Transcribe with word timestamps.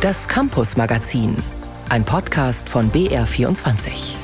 Das 0.00 0.26
Campus 0.26 0.78
Magazin, 0.78 1.36
ein 1.90 2.06
Podcast 2.06 2.70
von 2.70 2.90
BR24. 2.90 4.14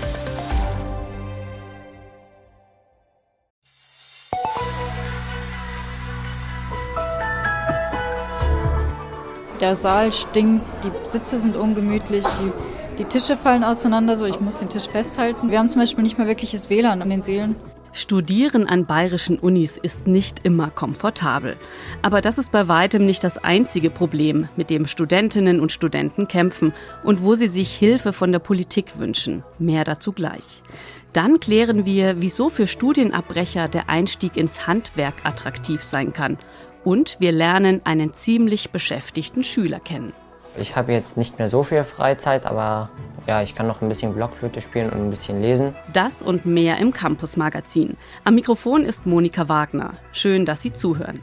Der 9.60 9.74
Saal 9.74 10.14
stinkt, 10.14 10.64
die 10.82 10.90
Sitze 11.06 11.36
sind 11.36 11.56
ungemütlich, 11.56 12.24
die, 12.24 12.52
die 12.96 13.04
Tische 13.04 13.36
fallen 13.36 13.62
auseinander, 13.62 14.16
so 14.16 14.24
ich 14.24 14.40
muss 14.40 14.56
den 14.56 14.70
Tisch 14.70 14.88
festhalten. 14.88 15.50
Wir 15.50 15.58
haben 15.58 15.68
zum 15.68 15.82
Beispiel 15.82 16.04
nicht 16.04 16.16
mal 16.16 16.26
wirkliches 16.26 16.70
WLAN 16.70 17.02
an 17.02 17.10
den 17.10 17.22
Seelen. 17.22 17.54
Studieren 17.96 18.68
an 18.68 18.84
bayerischen 18.84 19.38
Unis 19.38 19.78
ist 19.78 20.06
nicht 20.06 20.44
immer 20.44 20.68
komfortabel. 20.68 21.56
Aber 22.02 22.20
das 22.20 22.36
ist 22.36 22.52
bei 22.52 22.68
weitem 22.68 23.06
nicht 23.06 23.24
das 23.24 23.38
einzige 23.38 23.88
Problem, 23.88 24.50
mit 24.54 24.68
dem 24.68 24.86
Studentinnen 24.86 25.60
und 25.60 25.72
Studenten 25.72 26.28
kämpfen 26.28 26.74
und 27.04 27.22
wo 27.22 27.36
sie 27.36 27.46
sich 27.46 27.74
Hilfe 27.74 28.12
von 28.12 28.32
der 28.32 28.38
Politik 28.38 28.98
wünschen. 28.98 29.44
Mehr 29.58 29.84
dazu 29.84 30.12
gleich. 30.12 30.62
Dann 31.14 31.40
klären 31.40 31.86
wir, 31.86 32.20
wieso 32.20 32.50
für 32.50 32.66
Studienabbrecher 32.66 33.66
der 33.66 33.88
Einstieg 33.88 34.36
ins 34.36 34.66
Handwerk 34.66 35.24
attraktiv 35.24 35.82
sein 35.82 36.12
kann. 36.12 36.36
Und 36.84 37.16
wir 37.18 37.32
lernen 37.32 37.80
einen 37.84 38.12
ziemlich 38.12 38.72
beschäftigten 38.72 39.42
Schüler 39.42 39.80
kennen. 39.80 40.12
Ich 40.58 40.74
habe 40.74 40.92
jetzt 40.92 41.16
nicht 41.16 41.38
mehr 41.38 41.50
so 41.50 41.62
viel 41.62 41.84
Freizeit, 41.84 42.46
aber 42.46 42.88
ja, 43.26 43.42
ich 43.42 43.54
kann 43.54 43.66
noch 43.66 43.82
ein 43.82 43.88
bisschen 43.88 44.14
Blockflöte 44.14 44.60
spielen 44.60 44.90
und 44.90 44.98
ein 44.98 45.10
bisschen 45.10 45.42
lesen. 45.42 45.74
Das 45.92 46.22
und 46.22 46.46
mehr 46.46 46.78
im 46.78 46.92
Campus 46.92 47.36
Magazin. 47.36 47.96
Am 48.24 48.34
Mikrofon 48.34 48.84
ist 48.84 49.06
Monika 49.06 49.48
Wagner. 49.48 49.94
Schön, 50.12 50.46
dass 50.46 50.62
Sie 50.62 50.72
zuhören. 50.72 51.20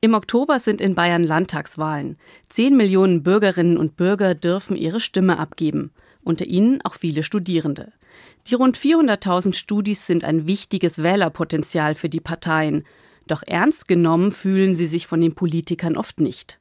Im 0.00 0.14
Oktober 0.14 0.58
sind 0.58 0.80
in 0.80 0.94
Bayern 0.96 1.22
Landtagswahlen. 1.22 2.18
Zehn 2.48 2.76
Millionen 2.76 3.22
Bürgerinnen 3.22 3.78
und 3.78 3.96
Bürger 3.96 4.34
dürfen 4.34 4.76
ihre 4.76 4.98
Stimme 4.98 5.38
abgeben. 5.38 5.92
Unter 6.24 6.44
ihnen 6.44 6.80
auch 6.82 6.94
viele 6.94 7.22
Studierende. 7.22 7.92
Die 8.48 8.56
rund 8.56 8.76
400.000 8.76 9.54
Studis 9.54 10.06
sind 10.06 10.24
ein 10.24 10.46
wichtiges 10.46 11.02
Wählerpotenzial 11.02 11.94
für 11.94 12.08
die 12.08 12.20
Parteien. 12.20 12.84
Doch 13.26 13.42
ernst 13.46 13.88
genommen 13.88 14.30
fühlen 14.30 14.74
sie 14.74 14.86
sich 14.86 15.06
von 15.06 15.20
den 15.20 15.34
Politikern 15.34 15.96
oft 15.96 16.20
nicht. 16.20 16.58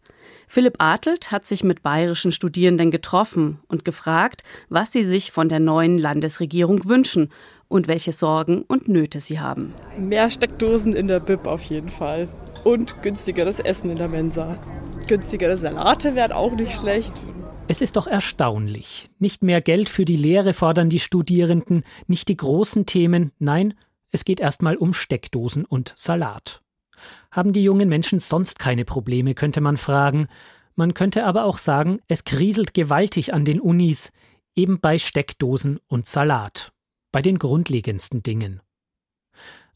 Philipp 0.48 0.76
Adelt 0.80 1.32
hat 1.32 1.48
sich 1.48 1.64
mit 1.64 1.82
bayerischen 1.82 2.32
Studierenden 2.32 2.92
getroffen 2.92 3.60
und 3.68 3.86
gefragt, 3.86 4.44
was 4.70 4.92
sie 4.92 5.04
sich 5.04 5.32
von 5.32 5.48
der 5.48 5.60
neuen 5.60 5.98
Landesregierung 5.98 6.86
wünschen 6.86 7.30
und 7.70 7.88
welche 7.88 8.12
Sorgen 8.12 8.64
und 8.64 8.90
Nöte 8.90 9.22
sie 9.22 9.40
haben. 9.40 9.74
Mehr 9.98 10.30
Steckdosen 10.30 10.94
in 10.94 11.08
der 11.08 11.22
Bib 11.22 11.48
auf 11.48 11.64
jeden 11.64 11.88
Fall 11.88 12.28
und 12.66 13.02
günstigeres 13.02 13.60
Essen 13.60 13.90
in 13.92 13.98
der 13.98 14.10
Mensa. 14.10 14.58
Günstigere 15.08 15.58
Salate 15.58 16.16
wären 16.16 16.34
auch 16.34 16.54
nicht 16.54 16.74
schlecht. 16.74 17.14
Es 17.70 17.80
ist 17.80 17.96
doch 17.96 18.08
erstaunlich. 18.08 19.10
Nicht 19.20 19.44
mehr 19.44 19.62
Geld 19.62 19.88
für 19.88 20.04
die 20.04 20.18
Lehre 20.18 20.52
fordern 20.52 20.90
die 20.90 21.00
Studierenden, 21.00 21.86
nicht 22.08 22.28
die 22.28 22.36
großen 22.36 22.86
Themen, 22.86 23.32
nein, 23.40 23.74
es 24.12 24.26
geht 24.26 24.40
erstmal 24.40 24.76
um 24.76 24.94
Steckdosen 24.94 25.66
und 25.66 25.94
Salat. 25.96 26.62
Haben 27.32 27.54
die 27.54 27.64
jungen 27.64 27.90
Menschen 27.90 28.20
sonst 28.20 28.60
keine 28.60 28.86
Probleme, 28.86 29.34
könnte 29.34 29.62
man 29.62 29.78
fragen. 29.78 30.28
Man 30.76 30.94
könnte 30.94 31.26
aber 31.26 31.46
auch 31.46 31.58
sagen, 31.58 32.00
es 32.08 32.24
kriselt 32.24 32.74
gewaltig 32.74 33.34
an 33.34 33.46
den 33.46 33.60
Unis, 33.60 34.12
eben 34.56 34.80
bei 34.80 34.98
Steckdosen 34.98 35.80
und 35.88 36.06
Salat, 36.06 36.72
bei 37.12 37.22
den 37.22 37.40
grundlegendsten 37.40 38.22
Dingen. 38.22 38.62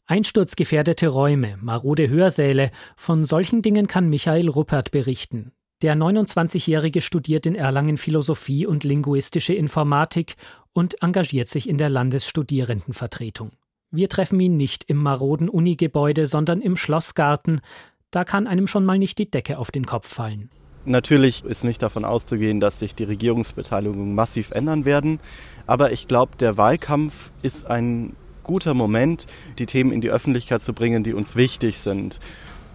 Einsturzgefährdete 0.06 1.08
Räume, 1.08 1.56
marode 1.60 2.08
Hörsäle, 2.08 2.70
von 2.96 3.24
solchen 3.24 3.62
Dingen 3.62 3.88
kann 3.88 4.08
Michael 4.08 4.48
Ruppert 4.48 4.92
berichten. 4.92 5.52
Der 5.82 5.96
29-Jährige 5.96 7.00
studiert 7.00 7.44
in 7.44 7.54
Erlangen 7.54 7.98
Philosophie 7.98 8.66
und 8.66 8.84
linguistische 8.84 9.52
Informatik 9.52 10.36
und 10.72 11.02
engagiert 11.02 11.48
sich 11.48 11.68
in 11.68 11.76
der 11.76 11.90
Landesstudierendenvertretung. 11.90 13.50
Wir 13.96 14.10
treffen 14.10 14.38
ihn 14.40 14.58
nicht 14.58 14.84
im 14.88 14.98
maroden 14.98 15.48
Unigebäude, 15.48 16.26
sondern 16.26 16.60
im 16.60 16.76
Schlossgarten. 16.76 17.62
Da 18.10 18.24
kann 18.24 18.46
einem 18.46 18.66
schon 18.66 18.84
mal 18.84 18.98
nicht 18.98 19.16
die 19.18 19.30
Decke 19.30 19.56
auf 19.56 19.70
den 19.70 19.86
Kopf 19.86 20.06
fallen. 20.06 20.50
Natürlich 20.84 21.42
ist 21.46 21.64
nicht 21.64 21.80
davon 21.80 22.04
auszugehen, 22.04 22.60
dass 22.60 22.78
sich 22.78 22.94
die 22.94 23.04
Regierungsbeteiligungen 23.04 24.14
massiv 24.14 24.50
ändern 24.50 24.84
werden. 24.84 25.18
Aber 25.66 25.92
ich 25.92 26.08
glaube, 26.08 26.36
der 26.38 26.58
Wahlkampf 26.58 27.30
ist 27.42 27.64
ein 27.64 28.12
guter 28.44 28.74
Moment, 28.74 29.28
die 29.58 29.64
Themen 29.64 29.92
in 29.92 30.02
die 30.02 30.10
Öffentlichkeit 30.10 30.60
zu 30.60 30.74
bringen, 30.74 31.02
die 31.02 31.14
uns 31.14 31.34
wichtig 31.34 31.78
sind. 31.78 32.20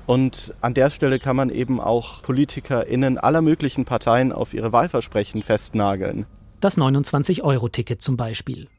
Und 0.08 0.56
an 0.62 0.74
der 0.74 0.90
Stelle 0.90 1.20
kann 1.20 1.36
man 1.36 1.52
eben 1.52 1.80
auch 1.80 2.24
PolitikerInnen 2.24 3.20
aller 3.20 3.44
möglichen 3.44 3.86
Parteien 3.86 4.32
auf 4.32 4.56
ihre 4.56 4.72
Wahlversprechen 4.72 5.44
festnageln. 5.44 6.26
Das 6.62 6.80
29-Euro-Ticket 6.80 8.02
zum 8.02 8.18
Beispiel. 8.18 8.70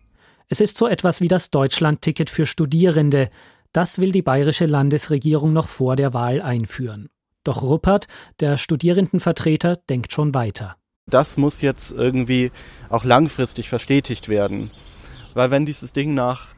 Es 0.53 0.61
ist 0.61 0.77
so 0.77 0.87
etwas 0.87 1.23
wie 1.23 1.29
das 1.29 1.51
Deutschland-Ticket 1.51 2.29
für 2.29 2.45
Studierende. 2.45 3.31
Das 3.73 3.99
will 3.99 4.13
die 4.13 4.21
bayerische 4.21 4.67
Landesregierung 4.67 5.55
noch 5.55 5.67
vor 5.67 5.97
der 5.97 6.13
Wahl 6.13 6.43
einführen. 6.43 7.09
Doch 7.43 7.63
Ruppert, 7.63 8.07
der 8.39 8.59
Studierendenvertreter, 8.59 9.77
denkt 9.77 10.13
schon 10.13 10.35
weiter. 10.35 10.77
Das 11.07 11.39
muss 11.39 11.63
jetzt 11.63 11.93
irgendwie 11.93 12.53
auch 12.91 13.05
langfristig 13.05 13.71
verstetigt 13.71 14.29
werden. 14.29 14.71
Weil 15.33 15.51
wenn 15.51 15.65
dieses 15.65 15.95
Ding 15.95 16.13
nach, 16.13 16.49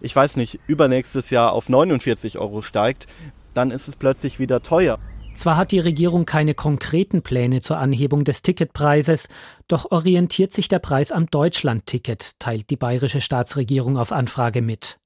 ich 0.00 0.16
weiß 0.16 0.36
nicht, 0.36 0.58
übernächstes 0.66 1.28
Jahr 1.28 1.52
auf 1.52 1.68
49 1.68 2.38
Euro 2.38 2.62
steigt, 2.62 3.06
dann 3.52 3.70
ist 3.70 3.86
es 3.86 3.96
plötzlich 3.96 4.38
wieder 4.38 4.62
teuer. 4.62 4.98
Zwar 5.34 5.56
hat 5.56 5.72
die 5.72 5.78
Regierung 5.78 6.26
keine 6.26 6.54
konkreten 6.54 7.22
Pläne 7.22 7.60
zur 7.60 7.78
Anhebung 7.78 8.24
des 8.24 8.42
Ticketpreises, 8.42 9.28
doch 9.66 9.90
orientiert 9.90 10.52
sich 10.52 10.68
der 10.68 10.78
Preis 10.78 11.10
am 11.10 11.26
Deutschland-Ticket, 11.26 12.38
teilt 12.38 12.70
die 12.70 12.76
bayerische 12.76 13.20
Staatsregierung 13.20 13.96
auf 13.96 14.12
Anfrage 14.12 14.60
mit. 14.60 14.98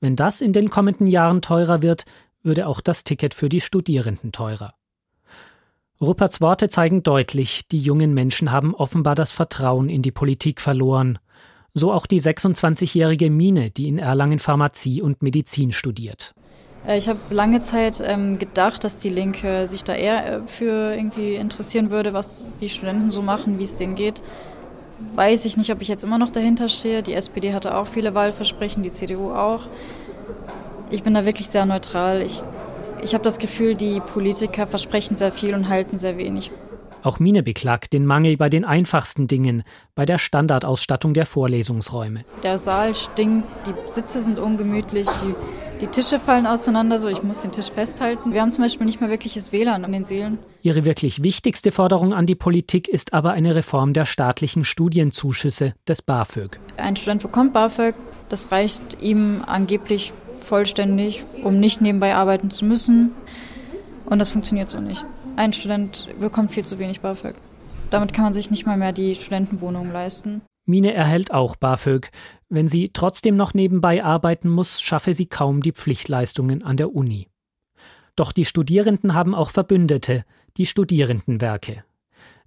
Wenn 0.00 0.16
das 0.16 0.40
in 0.40 0.52
den 0.52 0.70
kommenden 0.70 1.06
Jahren 1.06 1.42
teurer 1.42 1.82
wird, 1.82 2.04
würde 2.42 2.66
auch 2.66 2.80
das 2.80 3.04
Ticket 3.04 3.34
für 3.34 3.48
die 3.48 3.60
Studierenden 3.60 4.32
teurer. 4.32 4.74
Rupperts 6.00 6.40
Worte 6.40 6.68
zeigen 6.68 7.02
deutlich, 7.02 7.68
die 7.68 7.80
jungen 7.80 8.12
Menschen 8.12 8.52
haben 8.52 8.74
offenbar 8.74 9.14
das 9.14 9.32
Vertrauen 9.32 9.88
in 9.88 10.02
die 10.02 10.10
Politik 10.10 10.60
verloren. 10.60 11.18
So 11.72 11.92
auch 11.92 12.06
die 12.06 12.20
26-jährige 12.20 13.30
Mine, 13.30 13.70
die 13.70 13.88
in 13.88 13.98
Erlangen 13.98 14.38
Pharmazie 14.38 15.02
und 15.02 15.22
Medizin 15.22 15.72
studiert. 15.72 16.34
Äh, 16.86 16.98
ich 16.98 17.08
habe 17.08 17.18
lange 17.30 17.60
Zeit 17.60 18.02
ähm, 18.04 18.38
gedacht, 18.38 18.84
dass 18.84 18.98
die 18.98 19.10
Linke 19.10 19.68
sich 19.68 19.84
da 19.84 19.94
eher 19.94 20.26
äh, 20.26 20.40
für 20.46 20.94
irgendwie 20.94 21.34
interessieren 21.34 21.90
würde, 21.90 22.12
was 22.12 22.54
die 22.56 22.68
Studenten 22.68 23.10
so 23.10 23.22
machen, 23.22 23.58
wie 23.58 23.64
es 23.64 23.76
denen 23.76 23.94
geht. 23.94 24.22
Weiß 25.14 25.44
ich 25.44 25.56
nicht, 25.56 25.70
ob 25.70 25.82
ich 25.82 25.88
jetzt 25.88 26.04
immer 26.04 26.18
noch 26.18 26.30
dahinter 26.30 26.68
stehe. 26.68 27.02
Die 27.02 27.12
SPD 27.12 27.52
hatte 27.52 27.76
auch 27.76 27.86
viele 27.86 28.14
Wahlversprechen, 28.14 28.82
die 28.82 28.92
CDU 28.92 29.30
auch. 29.32 29.68
Ich 30.90 31.02
bin 31.02 31.14
da 31.14 31.26
wirklich 31.26 31.48
sehr 31.48 31.66
neutral. 31.66 32.22
Ich, 32.22 32.42
ich 33.02 33.12
habe 33.12 33.24
das 33.24 33.38
Gefühl, 33.38 33.74
die 33.74 34.00
Politiker 34.00 34.66
versprechen 34.66 35.14
sehr 35.14 35.32
viel 35.32 35.52
und 35.52 35.68
halten 35.68 35.98
sehr 35.98 36.16
wenig. 36.16 36.50
Auch 37.06 37.20
Mine 37.20 37.44
beklagt 37.44 37.92
den 37.92 38.04
Mangel 38.04 38.36
bei 38.36 38.48
den 38.48 38.64
einfachsten 38.64 39.28
Dingen, 39.28 39.62
bei 39.94 40.04
der 40.04 40.18
Standardausstattung 40.18 41.14
der 41.14 41.24
Vorlesungsräume. 41.24 42.24
Der 42.42 42.58
Saal 42.58 42.96
stinkt, 42.96 43.46
die 43.64 43.88
Sitze 43.88 44.20
sind 44.20 44.40
ungemütlich, 44.40 45.06
die 45.22 45.32
die 45.80 45.86
Tische 45.86 46.18
fallen 46.18 46.46
auseinander, 46.46 46.98
so 46.98 47.06
ich 47.06 47.22
muss 47.22 47.42
den 47.42 47.52
Tisch 47.52 47.70
festhalten. 47.70 48.32
Wir 48.32 48.40
haben 48.40 48.50
zum 48.50 48.64
Beispiel 48.64 48.86
nicht 48.86 49.00
mehr 49.00 49.08
wirkliches 49.08 49.52
WLAN 49.52 49.84
an 49.84 49.92
den 49.92 50.04
Seelen. 50.04 50.38
Ihre 50.62 50.84
wirklich 50.84 51.22
wichtigste 51.22 51.70
Forderung 51.70 52.12
an 52.12 52.26
die 52.26 52.34
Politik 52.34 52.88
ist 52.88 53.12
aber 53.12 53.30
eine 53.30 53.54
Reform 53.54 53.92
der 53.92 54.04
staatlichen 54.04 54.64
Studienzuschüsse 54.64 55.74
des 55.86 56.02
BAföG. 56.02 56.58
Ein 56.76 56.96
Student 56.96 57.22
bekommt 57.22 57.52
BAföG, 57.52 57.94
das 58.30 58.50
reicht 58.50 59.00
ihm 59.00 59.44
angeblich 59.46 60.12
vollständig, 60.40 61.22
um 61.44 61.60
nicht 61.60 61.80
nebenbei 61.80 62.16
arbeiten 62.16 62.50
zu 62.50 62.64
müssen. 62.64 63.12
Und 64.06 64.18
das 64.18 64.30
funktioniert 64.30 64.70
so 64.70 64.80
nicht. 64.80 65.04
Ein 65.36 65.52
Student 65.52 66.08
bekommt 66.20 66.52
viel 66.52 66.64
zu 66.64 66.78
wenig 66.78 67.00
BAföG. 67.00 67.34
Damit 67.90 68.12
kann 68.12 68.24
man 68.24 68.32
sich 68.32 68.50
nicht 68.50 68.66
mal 68.66 68.76
mehr 68.76 68.92
die 68.92 69.14
Studentenwohnungen 69.14 69.92
leisten. 69.92 70.42
Mine 70.64 70.92
erhält 70.94 71.32
auch 71.32 71.56
BAföG. 71.56 72.10
Wenn 72.48 72.66
sie 72.66 72.90
trotzdem 72.92 73.36
noch 73.36 73.54
nebenbei 73.54 74.02
arbeiten 74.02 74.48
muss, 74.48 74.80
schaffe 74.80 75.14
sie 75.14 75.26
kaum 75.26 75.62
die 75.62 75.72
Pflichtleistungen 75.72 76.64
an 76.64 76.76
der 76.76 76.94
Uni. 76.94 77.28
Doch 78.16 78.32
die 78.32 78.44
Studierenden 78.44 79.14
haben 79.14 79.34
auch 79.34 79.50
Verbündete, 79.50 80.24
die 80.56 80.66
Studierendenwerke. 80.66 81.84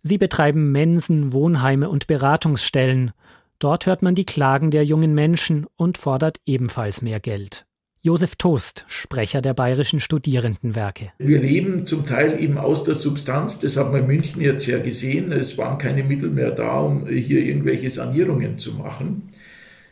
Sie 0.02 0.18
betreiben 0.18 0.72
Mensen, 0.72 1.32
Wohnheime 1.34 1.90
und 1.90 2.08
Beratungsstellen. 2.08 3.12
Dort 3.60 3.86
hört 3.86 4.02
man 4.02 4.16
die 4.16 4.26
Klagen 4.26 4.72
der 4.72 4.84
jungen 4.84 5.14
Menschen 5.14 5.68
und 5.76 5.98
fordert 5.98 6.40
ebenfalls 6.46 7.02
mehr 7.02 7.20
Geld. 7.20 7.66
Josef 8.02 8.38
Toast, 8.38 8.86
Sprecher 8.88 9.42
der 9.42 9.54
Bayerischen 9.54 10.00
Studierendenwerke. 10.00 11.12
Wir 11.18 11.40
leben 11.40 11.86
zum 11.86 12.06
Teil 12.06 12.42
eben 12.42 12.58
aus 12.58 12.86
der 12.86 12.96
Substanz. 12.96 13.60
Das 13.60 13.76
hat 13.76 13.92
man 13.92 14.02
in 14.02 14.08
München 14.08 14.42
jetzt 14.42 14.66
ja 14.68 14.80
gesehen. 14.80 15.34
Es 15.34 15.58
waren 15.58 15.78
keine 15.80 16.06
Mittel 16.06 16.30
mehr 16.30 16.52
da, 16.52 16.80
um 16.80 17.08
hier 17.08 17.42
irgendwelche 17.42 17.90
Sanierungen 17.90 18.58
zu 18.58 18.76
machen. 18.76 19.24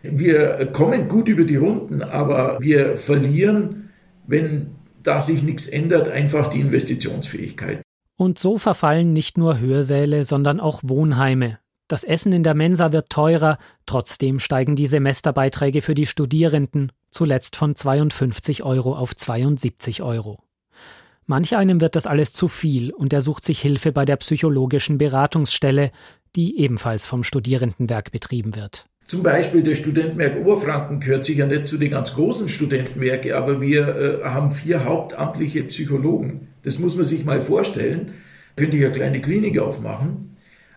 Wir 0.04 0.70
kommen 0.72 1.10
gut 1.10 1.28
über 1.28 1.44
die 1.44 1.58
Runden, 1.58 2.02
aber 2.02 2.60
wir 2.62 2.98
verlieren, 2.98 3.90
wenn 4.26 4.68
da 5.04 5.20
sich 5.20 5.44
nichts 5.44 5.68
ändert, 5.68 6.08
einfach 6.08 6.50
die 6.50 6.62
Investitionsfähigkeit. 6.62 7.82
Und 8.16 8.40
so 8.40 8.58
verfallen 8.58 9.12
nicht 9.12 9.38
nur 9.38 9.60
Hörsäle, 9.60 10.24
sondern 10.24 10.62
auch 10.62 10.80
Wohnheime. 10.82 11.60
Das 11.90 12.06
Essen 12.06 12.32
in 12.32 12.44
der 12.44 12.54
Mensa 12.54 12.94
wird 12.94 13.10
teurer, 13.10 13.58
trotzdem 13.86 14.40
steigen 14.40 14.78
die 14.78 14.88
Semesterbeiträge 14.88 15.82
für 15.82 15.94
die 15.94 16.06
Studierenden 16.06 16.94
zuletzt 17.10 17.56
von 17.56 17.76
52 17.76 18.64
Euro 18.64 18.96
auf 18.96 19.16
72 19.16 20.02
Euro. 20.02 20.40
Manch 21.26 21.58
einem 21.58 21.82
wird 21.82 21.96
das 21.96 22.08
alles 22.08 22.32
zu 22.32 22.48
viel 22.48 22.92
und 22.92 23.12
er 23.12 23.22
sucht 23.22 23.44
sich 23.44 23.60
Hilfe 23.60 23.92
bei 23.92 24.06
der 24.06 24.16
psychologischen 24.16 24.98
Beratungsstelle, 24.98 25.92
die 26.36 26.60
ebenfalls 26.60 27.06
vom 27.06 27.24
Studierendenwerk 27.24 28.12
betrieben 28.12 28.56
wird. 28.56 28.86
Zum 29.08 29.24
Beispiel 29.24 29.64
der 29.64 29.76
Studentenwerk 29.76 30.38
Oberfranken 30.38 31.00
gehört 31.00 31.24
sicher 31.24 31.46
nicht 31.46 31.68
zu 31.68 31.78
den 31.78 31.92
ganz 31.92 32.14
großen 32.14 32.50
Studentenwerken, 32.50 33.34
aber 33.34 33.62
wir 33.62 34.22
äh, 34.24 34.26
haben 34.26 34.52
vier 34.52 34.84
hauptamtliche 34.84 35.64
Psychologen. 35.64 36.50
Das 36.64 36.78
muss 36.80 36.96
man 36.96 37.06
sich 37.06 37.24
mal 37.24 37.42
vorstellen. 37.42 38.14
Könnte 38.58 38.76
ich 38.76 38.84
eine 38.84 38.94
kleine 38.94 39.22
Klinik 39.22 39.60
aufmachen. 39.60 40.36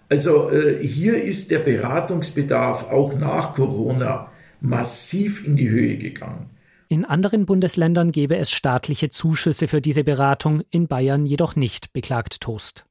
Also 0.08 0.50
äh, 0.50 0.84
hier 0.86 1.22
ist 1.22 1.50
der 1.50 1.60
Beratungsbedarf 1.60 2.90
auch 2.90 3.16
nach 3.18 3.54
Corona 3.54 4.29
massiv 4.60 5.46
in 5.46 5.56
die 5.56 5.68
Höhe 5.68 5.96
gegangen. 5.96 6.50
In 6.88 7.04
anderen 7.04 7.46
Bundesländern 7.46 8.10
gäbe 8.10 8.36
es 8.36 8.50
staatliche 8.50 9.10
Zuschüsse 9.10 9.68
für 9.68 9.80
diese 9.80 10.02
Beratung, 10.02 10.62
in 10.70 10.88
Bayern 10.88 11.24
jedoch 11.24 11.54
nicht, 11.54 11.92
beklagt 11.92 12.40
Toast. 12.40 12.84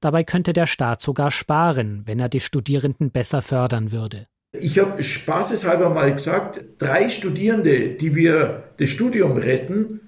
Dabei 0.00 0.24
könnte 0.24 0.52
der 0.52 0.66
Staat 0.66 1.00
sogar 1.00 1.30
sparen, 1.30 2.02
wenn 2.06 2.20
er 2.20 2.28
die 2.28 2.40
Studierenden 2.40 3.10
besser 3.10 3.42
fördern 3.42 3.90
würde. 3.90 4.26
Ich 4.52 4.78
habe 4.78 5.02
spaßeshalber 5.02 5.90
mal 5.90 6.12
gesagt, 6.12 6.64
drei 6.78 7.10
Studierende, 7.10 7.90
die 7.90 8.14
wir 8.14 8.64
das 8.78 8.88
Studium 8.88 9.36
retten, 9.36 10.00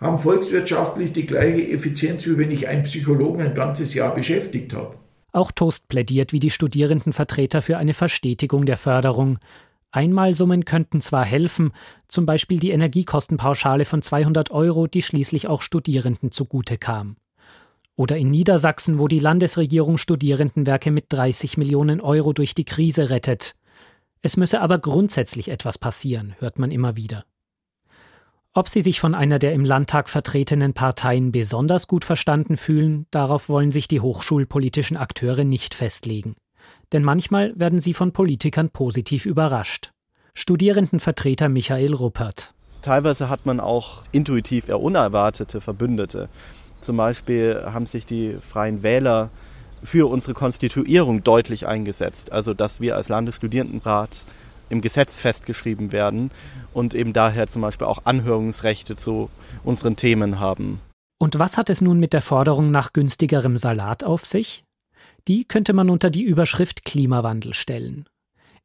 haben 0.00 0.18
volkswirtschaftlich 0.18 1.12
die 1.12 1.26
gleiche 1.26 1.70
Effizienz, 1.72 2.26
wie 2.26 2.38
wenn 2.38 2.50
ich 2.50 2.68
einen 2.68 2.84
Psychologen 2.84 3.42
ein 3.42 3.54
ganzes 3.54 3.94
Jahr 3.94 4.14
beschäftigt 4.14 4.74
habe. 4.74 4.96
Auch 5.32 5.52
Toast 5.52 5.88
plädiert 5.88 6.32
wie 6.32 6.40
die 6.40 6.50
Studierendenvertreter 6.50 7.60
für 7.60 7.76
eine 7.76 7.92
Verstetigung 7.92 8.64
der 8.64 8.76
Förderung. 8.76 9.38
Einmalsummen 9.96 10.64
könnten 10.64 11.00
zwar 11.00 11.24
helfen, 11.24 11.72
zum 12.06 12.26
Beispiel 12.26 12.60
die 12.60 12.70
Energiekostenpauschale 12.70 13.84
von 13.84 14.02
200 14.02 14.50
Euro, 14.50 14.86
die 14.86 15.02
schließlich 15.02 15.48
auch 15.48 15.62
Studierenden 15.62 16.30
zugute 16.30 16.76
kam. 16.78 17.16
Oder 17.96 18.18
in 18.18 18.30
Niedersachsen, 18.30 18.98
wo 18.98 19.08
die 19.08 19.18
Landesregierung 19.18 19.96
Studierendenwerke 19.96 20.90
mit 20.90 21.06
30 21.08 21.56
Millionen 21.56 22.02
Euro 22.02 22.34
durch 22.34 22.54
die 22.54 22.66
Krise 22.66 23.08
rettet. 23.08 23.56
Es 24.20 24.36
müsse 24.36 24.60
aber 24.60 24.78
grundsätzlich 24.78 25.48
etwas 25.48 25.78
passieren, 25.78 26.34
hört 26.38 26.58
man 26.58 26.70
immer 26.70 26.96
wieder. 26.96 27.24
Ob 28.52 28.68
sie 28.68 28.80
sich 28.80 29.00
von 29.00 29.14
einer 29.14 29.38
der 29.38 29.54
im 29.54 29.64
Landtag 29.64 30.08
vertretenen 30.08 30.74
Parteien 30.74 31.32
besonders 31.32 31.88
gut 31.88 32.04
verstanden 32.04 32.56
fühlen, 32.56 33.06
darauf 33.10 33.48
wollen 33.48 33.70
sich 33.70 33.88
die 33.88 34.00
hochschulpolitischen 34.00 34.96
Akteure 34.96 35.44
nicht 35.44 35.74
festlegen. 35.74 36.36
Denn 36.92 37.02
manchmal 37.02 37.58
werden 37.58 37.80
sie 37.80 37.94
von 37.94 38.12
Politikern 38.12 38.70
positiv 38.70 39.26
überrascht. 39.26 39.90
Studierendenvertreter 40.34 41.48
Michael 41.48 41.94
Ruppert. 41.94 42.52
Teilweise 42.82 43.28
hat 43.28 43.46
man 43.46 43.58
auch 43.58 44.02
intuitiv 44.12 44.68
eher 44.68 44.80
unerwartete 44.80 45.60
Verbündete. 45.60 46.28
Zum 46.80 46.96
Beispiel 46.96 47.62
haben 47.66 47.86
sich 47.86 48.06
die 48.06 48.38
Freien 48.48 48.82
Wähler 48.82 49.30
für 49.82 50.10
unsere 50.10 50.34
Konstituierung 50.34 51.24
deutlich 51.24 51.66
eingesetzt. 51.66 52.32
Also 52.32 52.54
dass 52.54 52.80
wir 52.80 52.96
als 52.96 53.08
Landesstudierendenrat 53.08 54.26
im 54.68 54.80
Gesetz 54.80 55.20
festgeschrieben 55.20 55.92
werden 55.92 56.30
und 56.72 56.94
eben 56.94 57.12
daher 57.12 57.46
zum 57.46 57.62
Beispiel 57.62 57.86
auch 57.86 58.02
Anhörungsrechte 58.04 58.96
zu 58.96 59.30
unseren 59.64 59.96
Themen 59.96 60.40
haben. 60.40 60.80
Und 61.18 61.38
was 61.38 61.56
hat 61.56 61.70
es 61.70 61.80
nun 61.80 61.98
mit 61.98 62.12
der 62.12 62.22
Forderung 62.22 62.70
nach 62.70 62.92
günstigerem 62.92 63.56
Salat 63.56 64.04
auf 64.04 64.26
sich? 64.26 64.65
Die 65.28 65.44
könnte 65.44 65.72
man 65.72 65.90
unter 65.90 66.10
die 66.10 66.22
Überschrift 66.22 66.84
Klimawandel 66.84 67.54
stellen. 67.54 68.08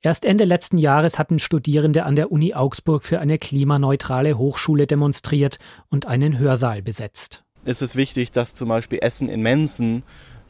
Erst 0.02 0.26
Ende 0.26 0.46
letzten 0.46 0.78
Jahres 0.78 1.20
hatten 1.20 1.40
Studierende 1.40 2.04
an 2.06 2.16
der 2.16 2.32
Uni 2.32 2.54
Augsburg 2.54 3.04
für 3.04 3.20
eine 3.20 3.38
klimaneutrale 3.38 4.38
Hochschule 4.38 4.88
demonstriert 4.88 5.60
und 5.90 6.08
einen 6.08 6.40
Hörsaal 6.40 6.82
besetzt 6.82 7.44
ist 7.66 7.82
es 7.82 7.96
wichtig, 7.96 8.32
dass 8.32 8.56
zum 8.56 8.70
Beispiel 8.70 9.00
Essen 9.02 9.30
in 9.30 9.42
Mensen 9.42 10.04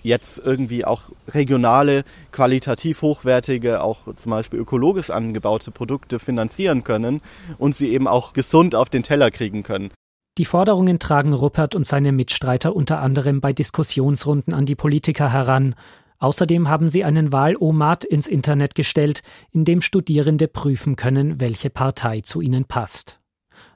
jetzt 0.04 0.40
irgendwie 0.44 0.84
auch 0.84 1.04
regionale, 1.28 2.04
qualitativ 2.31 3.04
hochwertige, 3.04 3.84
auch 3.84 4.13
zum 4.16 4.31
Beispiel 4.31 4.60
ökologisch 4.60 5.12
angebaute 5.12 5.72
Produkte 5.72 6.18
finanzieren 6.18 6.84
können 6.84 7.22
und 7.60 7.75
sie 7.75 7.90
eben 7.90 8.08
auch 8.08 8.34
gesund 8.34 8.74
auf 8.74 8.90
den 8.90 9.04
Teller 9.04 9.30
kriegen 9.30 9.62
können. 9.62 9.92
Die 10.38 10.46
Forderungen 10.46 10.98
tragen 10.98 11.34
Ruppert 11.34 11.75
und 11.75 11.86
seine 11.86 12.12
Mitstreiter 12.12 12.75
unter 12.75 13.00
anderem 13.00 13.42
bei 13.42 13.54
Diskussionsrunden 13.54 14.54
an 14.54 14.66
die 14.66 14.75
Politiker 14.75 15.31
heran. 15.31 15.75
Außerdem 16.22 16.70
haben 16.70 16.88
sie 16.88 17.04
einen 17.04 17.32
Wahlomat 17.32 18.06
ins 18.06 18.28
Internet 18.28 18.76
gestellt, 18.76 19.24
in 19.52 19.66
dem 19.66 19.82
Studierende 19.82 20.48
prüfen 20.48 20.96
können, 20.96 21.40
welche 21.40 21.72
Partei 21.72 22.22
zu 22.22 22.42
ihnen 22.42 22.66
passt. 22.66 23.20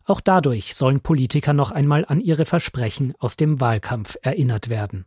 Auch 0.05 0.21
dadurch 0.21 0.75
sollen 0.75 0.99
Politiker 0.99 1.53
noch 1.53 1.71
einmal 1.71 2.05
an 2.05 2.21
ihre 2.21 2.45
Versprechen 2.45 3.15
aus 3.17 3.35
dem 3.35 3.59
Wahlkampf 3.59 4.17
erinnert 4.21 4.69
werden. 4.69 5.05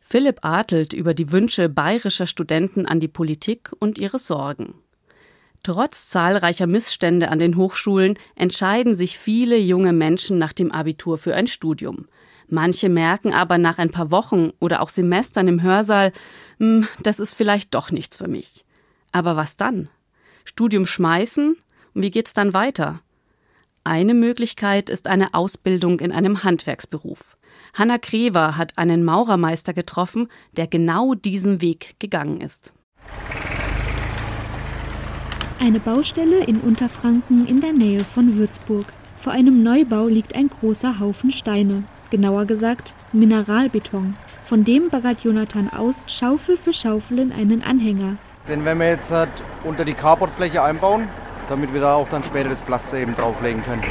Philipp 0.00 0.38
adelt 0.40 0.94
über 0.94 1.12
die 1.12 1.30
Wünsche 1.30 1.68
bayerischer 1.68 2.26
Studenten 2.26 2.86
an 2.86 3.00
die 3.00 3.08
Politik 3.08 3.70
und 3.78 3.98
ihre 3.98 4.18
Sorgen. 4.18 4.74
Trotz 5.62 6.08
zahlreicher 6.08 6.66
Missstände 6.66 7.28
an 7.28 7.38
den 7.38 7.58
Hochschulen 7.58 8.18
entscheiden 8.34 8.96
sich 8.96 9.18
viele 9.18 9.58
junge 9.58 9.92
Menschen 9.92 10.38
nach 10.38 10.54
dem 10.54 10.72
Abitur 10.72 11.18
für 11.18 11.34
ein 11.34 11.46
Studium. 11.46 12.06
Manche 12.54 12.90
merken 12.90 13.32
aber 13.32 13.56
nach 13.56 13.78
ein 13.78 13.90
paar 13.90 14.10
Wochen 14.10 14.50
oder 14.60 14.82
auch 14.82 14.90
Semestern 14.90 15.48
im 15.48 15.62
Hörsaal, 15.62 16.12
hm, 16.58 16.86
das 17.02 17.18
ist 17.18 17.32
vielleicht 17.32 17.74
doch 17.74 17.90
nichts 17.90 18.18
für 18.18 18.28
mich. 18.28 18.66
Aber 19.10 19.36
was 19.36 19.56
dann? 19.56 19.88
Studium 20.44 20.84
schmeißen? 20.84 21.56
Und 21.94 22.02
wie 22.02 22.10
geht's 22.10 22.34
dann 22.34 22.52
weiter? 22.52 23.00
Eine 23.84 24.12
Möglichkeit 24.12 24.90
ist 24.90 25.06
eine 25.06 25.32
Ausbildung 25.32 26.00
in 26.00 26.12
einem 26.12 26.44
Handwerksberuf. 26.44 27.38
Hanna 27.72 27.96
Krever 27.96 28.58
hat 28.58 28.76
einen 28.76 29.02
Maurermeister 29.02 29.72
getroffen, 29.72 30.28
der 30.54 30.66
genau 30.66 31.14
diesen 31.14 31.62
Weg 31.62 31.94
gegangen 32.00 32.42
ist. 32.42 32.74
Eine 35.58 35.80
Baustelle 35.80 36.44
in 36.44 36.60
Unterfranken 36.60 37.46
in 37.46 37.62
der 37.62 37.72
Nähe 37.72 38.00
von 38.00 38.36
Würzburg. 38.36 38.84
Vor 39.16 39.32
einem 39.32 39.62
Neubau 39.62 40.06
liegt 40.06 40.34
ein 40.34 40.50
großer 40.50 41.00
Haufen 41.00 41.32
Steine, 41.32 41.84
genauer 42.12 42.44
gesagt 42.44 42.94
Mineralbeton. 43.12 44.14
Von 44.44 44.62
dem 44.62 44.88
baggert 44.88 45.24
Jonathan 45.24 45.68
Aust 45.68 46.08
Schaufel 46.08 46.56
für 46.56 46.72
Schaufel 46.72 47.18
in 47.18 47.32
einen 47.32 47.64
Anhänger. 47.64 48.18
Den 48.46 48.64
werden 48.64 48.78
wir 48.78 48.90
jetzt 48.90 49.10
halt 49.10 49.42
unter 49.64 49.84
die 49.84 49.94
Carportfläche 49.94 50.62
einbauen 50.62 51.08
damit 51.48 51.72
wir 51.72 51.80
da 51.80 51.94
auch 51.94 52.08
dann 52.08 52.24
später 52.24 52.48
das 52.48 52.62
Pflaster 52.62 52.98
eben 52.98 53.14
drauflegen 53.14 53.62
können. 53.62 53.82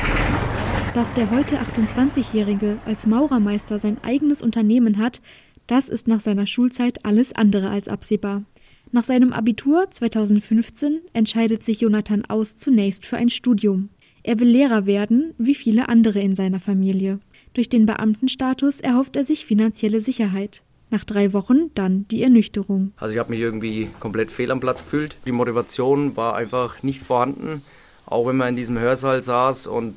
Dass 0.94 1.13
der 1.13 1.32
heute 1.32 1.58
28-Jährige 1.58 2.78
als 2.86 3.08
Maurermeister 3.08 3.80
sein 3.80 3.98
eigenes 4.04 4.42
Unternehmen 4.42 4.98
hat, 4.98 5.22
das 5.68 5.88
ist 5.88 6.08
nach 6.08 6.20
seiner 6.20 6.48
Schulzeit 6.48 7.06
alles 7.06 7.34
andere 7.34 7.70
als 7.70 7.88
absehbar. 7.88 8.44
Nach 8.92 9.04
seinem 9.04 9.32
Abitur 9.32 9.90
2015 9.90 11.01
entscheidet 11.13 11.63
sich 11.63 11.82
Jonathan 11.82 12.25
aus 12.25 12.58
zunächst 12.58 13.06
für 13.06 13.18
ein 13.18 13.30
Studium. 13.30 13.90
Er 14.24 14.40
will 14.40 14.50
Lehrer 14.50 14.86
werden, 14.86 15.34
wie 15.38 15.56
viele 15.56 15.88
andere 15.88 16.20
in 16.20 16.36
seiner 16.36 16.60
Familie. 16.60 17.20
Durch 17.53 17.67
den 17.67 17.86
Beamtenstatus 17.86 18.79
erhofft 18.79 19.15
er 19.15 19.24
sich 19.24 19.46
finanzielle 19.46 20.00
Sicherheit. 20.00 20.62
Nach 20.89 21.03
drei 21.03 21.34
Wochen 21.34 21.72
dann 21.74 22.05
die 22.10 22.24
Ernüchterung. 22.24 22.93
Also 22.98 23.13
ich 23.13 23.20
habe 23.20 23.29
mich 23.29 23.39
irgendwie 23.39 23.89
komplett 24.00 24.31
fehl 24.31 24.51
am 24.51 24.60
Platz 24.60 24.84
gefühlt. 24.84 25.17
Die 25.25 25.31
Motivation 25.31 26.15
war 26.15 26.36
einfach 26.36 26.84
nicht 26.84 27.01
vorhanden. 27.01 27.63
Auch 28.05 28.27
wenn 28.27 28.38
man 28.38 28.50
in 28.50 28.55
diesem 28.55 28.77
Hörsaal 28.77 29.22
saß 29.22 29.67
und 29.67 29.96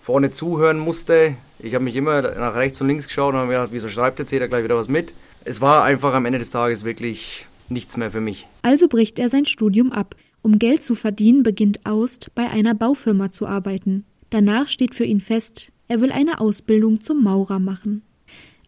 vorne 0.00 0.30
zuhören 0.30 0.78
musste. 0.78 1.36
Ich 1.58 1.74
habe 1.74 1.84
mich 1.84 1.96
immer 1.96 2.22
nach 2.22 2.54
rechts 2.54 2.80
und 2.80 2.88
links 2.88 3.08
geschaut 3.08 3.34
und 3.34 3.40
habe 3.40 3.48
mir 3.48 3.54
gedacht, 3.54 3.72
wieso 3.72 3.88
schreibt 3.88 4.18
jetzt 4.18 4.30
jeder 4.30 4.48
gleich 4.48 4.64
wieder 4.64 4.76
was 4.76 4.88
mit? 4.88 5.12
Es 5.44 5.60
war 5.60 5.84
einfach 5.84 6.14
am 6.14 6.24
Ende 6.24 6.38
des 6.38 6.50
Tages 6.50 6.84
wirklich 6.84 7.46
nichts 7.68 7.96
mehr 7.96 8.10
für 8.10 8.20
mich. 8.20 8.46
Also 8.62 8.88
bricht 8.88 9.18
er 9.18 9.28
sein 9.28 9.44
Studium 9.44 9.92
ab. 9.92 10.14
Um 10.42 10.58
Geld 10.58 10.82
zu 10.82 10.94
verdienen, 10.94 11.42
beginnt 11.42 11.84
Aust 11.84 12.30
bei 12.34 12.48
einer 12.48 12.74
Baufirma 12.74 13.30
zu 13.30 13.46
arbeiten. 13.46 14.04
Danach 14.30 14.68
steht 14.68 14.94
für 14.94 15.04
ihn 15.04 15.20
fest, 15.20 15.72
er 15.88 16.00
will 16.00 16.12
eine 16.12 16.40
Ausbildung 16.40 17.00
zum 17.00 17.22
Maurer 17.22 17.58
machen. 17.58 18.02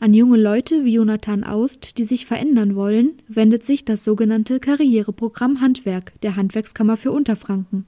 An 0.02 0.14
junge 0.14 0.38
Leute 0.38 0.84
wie 0.84 0.94
Jonathan 0.94 1.44
Aust, 1.44 1.98
die 1.98 2.04
sich 2.04 2.24
verändern 2.24 2.74
wollen, 2.74 3.20
wendet 3.28 3.64
sich 3.64 3.84
das 3.84 4.02
sogenannte 4.02 4.58
Karriereprogramm 4.58 5.60
Handwerk 5.60 6.18
der 6.22 6.36
Handwerkskammer 6.36 6.96
für 6.96 7.12
Unterfranken. 7.12 7.84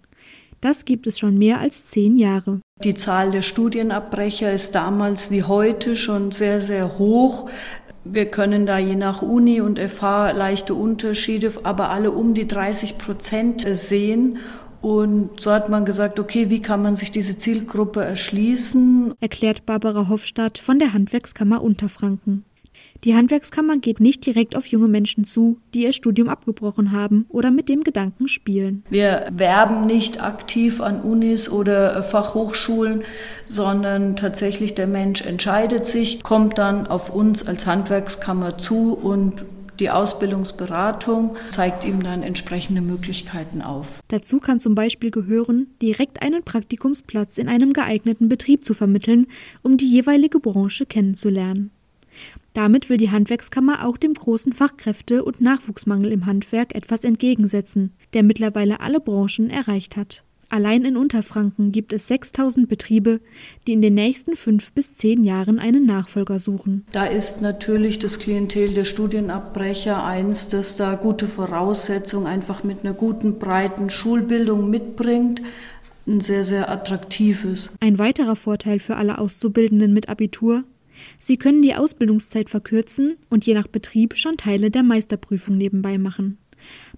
Das 0.61 0.85
gibt 0.85 1.07
es 1.07 1.19
schon 1.19 1.39
mehr 1.39 1.59
als 1.59 1.87
zehn 1.87 2.19
Jahre. 2.19 2.61
Die 2.85 2.95
Zahl 2.95 3.31
der 3.31 3.43
Studienabbrecher 3.43 4.53
ist 4.53 4.75
damals 4.75 5.31
wie 5.31 5.43
heute 5.43 5.97
schon 5.97 6.31
sehr, 6.31 6.61
sehr 6.61 6.99
hoch. 6.99 7.49
Wir 8.05 8.27
können 8.27 8.67
da 8.67 8.79
je 8.79 8.95
nach 8.95 9.23
Uni 9.23 9.61
und 9.61 9.79
FH 9.79 10.33
leichte 10.33 10.75
Unterschiede, 10.75 11.53
aber 11.63 11.91
alle 11.91 12.11
um 12.11 12.35
die 12.35 12.47
30 12.47 12.99
Prozent 12.99 13.65
sehen. 13.77 14.39
Und 14.83 15.41
so 15.41 15.53
hat 15.53 15.69
man 15.69 15.85
gesagt, 15.85 16.19
okay, 16.19 16.51
wie 16.51 16.61
kann 16.61 16.83
man 16.83 16.97
sich 16.97 17.13
diese 17.13 17.39
Zielgruppe 17.39 18.03
erschließen? 18.03 19.15
Erklärt 19.21 19.65
Barbara 19.65 20.09
Hofstadt 20.09 20.59
von 20.59 20.81
der 20.81 20.93
Handwerkskammer 20.93 21.63
Unterfranken. 21.63 22.45
Die 23.05 23.17
Handwerkskammer 23.17 23.79
geht 23.79 24.01
nicht 24.01 24.25
direkt 24.27 24.57
auf 24.57 24.67
junge 24.67 24.89
Menschen 24.89 25.25
zu, 25.25 25.59
die 25.75 25.83
ihr 25.83 25.93
Studium 25.93 26.29
abgebrochen 26.29 26.93
haben 26.93 27.27
oder 27.29 27.51
mit 27.51 27.69
dem 27.69 27.83
Gedanken 27.83 28.29
spielen. 28.29 28.85
Wir 28.91 29.27
werben 29.33 29.87
nicht 29.87 30.23
aktiv 30.23 30.81
an 30.81 31.01
Unis 31.01 31.49
oder 31.49 32.03
Fachhochschulen, 32.03 33.03
sondern 33.47 34.15
tatsächlich 34.17 34.75
der 34.75 34.87
Mensch 34.87 35.23
entscheidet 35.23 35.85
sich, 35.85 36.23
kommt 36.23 36.59
dann 36.59 36.87
auf 36.87 37.11
uns 37.11 37.47
als 37.47 37.67
Handwerkskammer 37.67 38.59
zu 38.59 38.95
und 38.95 39.45
die 39.83 39.91
Ausbildungsberatung 39.91 41.35
zeigt 41.51 41.85
ihm 41.85 42.05
dann 42.05 42.23
entsprechende 42.23 42.81
Möglichkeiten 42.81 43.63
auf. 43.63 43.99
Dazu 44.07 44.39
kann 44.39 44.61
zum 44.61 44.77
Beispiel 44.77 45.11
gehören, 45.11 45.67
direkt 45.83 46.23
einen 46.23 46.45
Praktikumsplatz 46.45 47.37
in 47.37 47.49
einem 47.49 47.73
geeigneten 47.73 48.29
Betrieb 48.29 48.65
zu 48.65 48.75
vermitteln, 48.75 49.27
um 49.63 49.77
die 49.77 49.91
jeweilige 49.91 50.39
Branche 50.39 50.87
kennenzulernen. 50.87 51.73
Damit 52.53 52.91
will 52.91 52.97
die 52.97 53.11
Handwerkskammer 53.11 53.85
auch 53.85 53.97
dem 53.97 54.15
großen 54.15 54.53
Fachkräfte- 54.53 55.25
und 55.25 55.41
Nachwuchsmangel 55.41 56.13
im 56.13 56.27
Handwerk 56.27 56.77
etwas 56.77 57.03
entgegensetzen, 57.03 57.93
der 58.15 58.23
mittlerweile 58.23 58.79
alle 58.79 59.01
Branchen 59.01 59.51
erreicht 59.51 59.97
hat. 59.97 60.23
Allein 60.53 60.85
in 60.85 60.99
Unterfranken 60.99 61.73
gibt 61.73 61.95
es 61.95 62.09
6000 62.09 62.69
Betriebe, 62.69 63.23
die 63.67 63.73
in 63.73 63.81
den 63.81 63.95
nächsten 63.95 64.37
fünf 64.37 64.73
bis 64.73 64.95
zehn 64.95 65.25
Jahren 65.25 65.59
einen 65.59 65.87
Nachfolger 65.87 66.39
suchen. 66.39 66.85
Da 66.93 67.07
ist 67.07 67.41
natürlich 67.41 67.99
das 67.99 68.19
Klientel 68.19 68.75
der 68.75 68.85
Studienabbrecher 68.85 70.05
eins, 70.05 70.49
das 70.49 70.77
da 70.77 70.97
gute 70.97 71.27
Voraussetzungen 71.27 72.27
einfach 72.27 72.65
mit 72.65 72.85
einer 72.85 72.93
guten, 72.93 73.39
breiten 73.39 73.89
Schulbildung 73.89 74.69
mitbringt. 74.69 75.41
Ein 76.07 76.21
sehr, 76.21 76.45
sehr 76.45 76.71
attraktives. 76.71 77.73
Ein 77.81 77.99
weiterer 77.99 78.37
Vorteil 78.37 78.79
für 78.79 78.97
alle 78.97 79.17
Auszubildenden 79.17 79.95
mit 79.95 80.11
Abitur 80.11 80.65
Sie 81.19 81.37
können 81.37 81.63
die 81.63 81.75
Ausbildungszeit 81.75 82.51
verkürzen 82.51 83.17
und 83.29 83.47
je 83.47 83.55
nach 83.55 83.67
Betrieb 83.67 84.17
schon 84.17 84.37
Teile 84.37 84.71
der 84.71 84.83
Meisterprüfung 84.83 85.57
nebenbei 85.57 85.99
machen. 85.99 86.39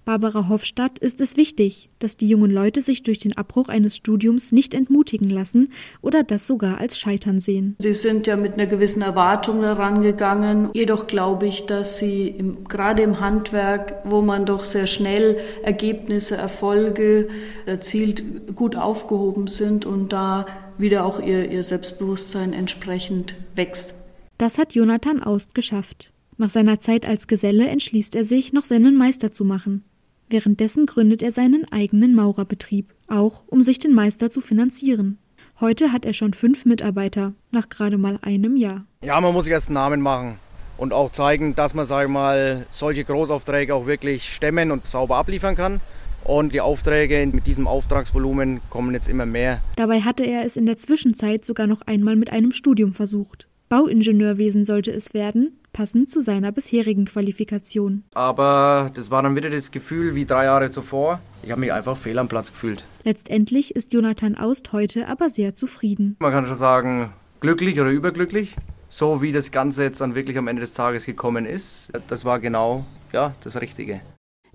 Barbara 0.05 0.49
Hofstadt 0.49 0.99
ist 0.99 1.19
es 1.19 1.35
wichtig, 1.35 1.89
dass 1.97 2.15
die 2.15 2.27
jungen 2.27 2.51
Leute 2.51 2.81
sich 2.81 3.01
durch 3.01 3.17
den 3.17 3.35
Abbruch 3.35 3.69
eines 3.69 3.95
Studiums 3.95 4.51
nicht 4.51 4.75
entmutigen 4.75 5.31
lassen 5.31 5.73
oder 6.03 6.21
das 6.21 6.45
sogar 6.45 6.77
als 6.77 6.99
Scheitern 6.99 7.39
sehen. 7.39 7.75
Sie 7.79 7.95
sind 7.95 8.27
ja 8.27 8.35
mit 8.35 8.53
einer 8.53 8.67
gewissen 8.67 9.01
Erwartung 9.01 9.63
daran 9.63 10.03
gegangen. 10.03 10.69
Jedoch 10.75 11.07
glaube 11.07 11.47
ich, 11.47 11.65
dass 11.65 11.97
sie 11.97 12.27
im, 12.27 12.65
gerade 12.65 13.01
im 13.01 13.19
Handwerk, 13.19 13.95
wo 14.03 14.21
man 14.21 14.45
doch 14.45 14.63
sehr 14.63 14.85
schnell 14.85 15.39
Ergebnisse, 15.63 16.37
Erfolge 16.37 17.27
erzielt, 17.65 18.55
gut 18.55 18.75
aufgehoben 18.75 19.47
sind 19.47 19.87
und 19.87 20.13
da 20.13 20.45
wieder 20.77 21.03
auch 21.03 21.19
ihr, 21.19 21.49
ihr 21.49 21.63
Selbstbewusstsein 21.63 22.53
entsprechend 22.53 23.35
wächst. 23.55 23.95
Das 24.37 24.59
hat 24.59 24.75
Jonathan 24.75 25.23
Aust 25.23 25.55
geschafft. 25.55 26.13
Nach 26.37 26.49
seiner 26.49 26.79
Zeit 26.79 27.07
als 27.07 27.27
Geselle 27.27 27.67
entschließt 27.69 28.15
er 28.15 28.23
sich, 28.23 28.53
noch 28.53 28.65
seinen 28.65 28.95
Meister 28.97 29.31
zu 29.31 29.45
machen. 29.45 29.83
Währenddessen 30.29 30.85
gründet 30.85 31.21
er 31.21 31.31
seinen 31.31 31.65
eigenen 31.71 32.15
Maurerbetrieb, 32.15 32.93
auch 33.07 33.43
um 33.47 33.61
sich 33.61 33.79
den 33.79 33.93
Meister 33.93 34.29
zu 34.29 34.41
finanzieren. 34.41 35.19
Heute 35.59 35.91
hat 35.91 36.05
er 36.05 36.13
schon 36.13 36.33
fünf 36.33 36.65
Mitarbeiter, 36.65 37.33
nach 37.51 37.69
gerade 37.69 37.97
mal 37.97 38.19
einem 38.21 38.57
Jahr. 38.57 38.85
Ja, 39.03 39.21
man 39.21 39.33
muss 39.33 39.45
sich 39.45 39.53
erst 39.53 39.67
einen 39.67 39.75
Namen 39.75 40.01
machen 40.01 40.37
und 40.77 40.93
auch 40.93 41.11
zeigen, 41.11 41.55
dass 41.55 41.73
man, 41.73 41.85
sage 41.85 42.09
mal, 42.09 42.65
solche 42.71 43.03
Großaufträge 43.03 43.73
auch 43.73 43.85
wirklich 43.85 44.33
stemmen 44.33 44.71
und 44.71 44.87
sauber 44.87 45.17
abliefern 45.17 45.55
kann. 45.55 45.79
Und 46.23 46.55
die 46.55 46.61
Aufträge 46.61 47.29
mit 47.31 47.45
diesem 47.45 47.67
Auftragsvolumen 47.67 48.59
kommen 48.71 48.95
jetzt 48.95 49.07
immer 49.07 49.27
mehr. 49.27 49.61
Dabei 49.75 50.01
hatte 50.01 50.23
er 50.23 50.43
es 50.43 50.57
in 50.57 50.65
der 50.65 50.77
Zwischenzeit 50.77 51.45
sogar 51.45 51.67
noch 51.67 51.81
einmal 51.83 52.15
mit 52.15 52.31
einem 52.31 52.51
Studium 52.51 52.93
versucht. 52.93 53.47
Bauingenieurwesen 53.69 54.65
sollte 54.65 54.91
es 54.91 55.13
werden, 55.13 55.59
passend 55.75 56.09
zu 56.09 56.21
seiner 56.21 56.53
bisherigen 56.53 57.03
Qualifikation. 57.03 58.05
Aber 58.13 58.91
das 58.93 59.11
war 59.11 59.21
dann 59.21 59.35
wieder 59.35 59.49
das 59.49 59.71
Gefühl 59.71 60.15
wie 60.15 60.25
drei 60.25 60.45
Jahre 60.45 60.71
zuvor. 60.71 61.19
Ich 61.43 61.51
habe 61.51 61.59
mich 61.59 61.73
einfach 61.73 61.97
fehl 61.97 62.17
am 62.17 62.29
Platz 62.29 62.53
gefühlt. 62.53 62.85
Letztendlich 63.03 63.75
ist 63.75 63.91
Jonathan 63.91 64.35
Aust 64.35 64.71
heute 64.71 65.09
aber 65.09 65.29
sehr 65.29 65.53
zufrieden. 65.53 66.15
Man 66.19 66.31
kann 66.31 66.47
schon 66.47 66.55
sagen, 66.55 67.11
glücklich 67.41 67.79
oder 67.81 67.89
überglücklich. 67.89 68.55
So 68.87 69.21
wie 69.21 69.33
das 69.33 69.51
Ganze 69.51 69.83
jetzt 69.83 69.99
dann 69.99 70.15
wirklich 70.15 70.37
am 70.37 70.47
Ende 70.47 70.61
des 70.61 70.73
Tages 70.73 71.05
gekommen 71.05 71.45
ist, 71.45 71.91
das 72.07 72.23
war 72.23 72.39
genau 72.39 72.85
ja, 73.11 73.35
das 73.43 73.59
Richtige. 73.59 73.99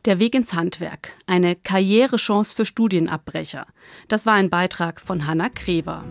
Der 0.07 0.19
Weg 0.19 0.35
ins 0.35 0.55
Handwerk, 0.55 1.13
eine 1.27 1.55
Karrierechance 1.55 2.55
für 2.55 2.65
Studienabbrecher. 2.65 3.67
Das 4.09 4.25
war 4.25 4.33
ein 4.33 4.49
Beitrag 4.49 5.03
von 5.03 5.27
Hanna 5.27 5.51
Krever. 5.51 6.03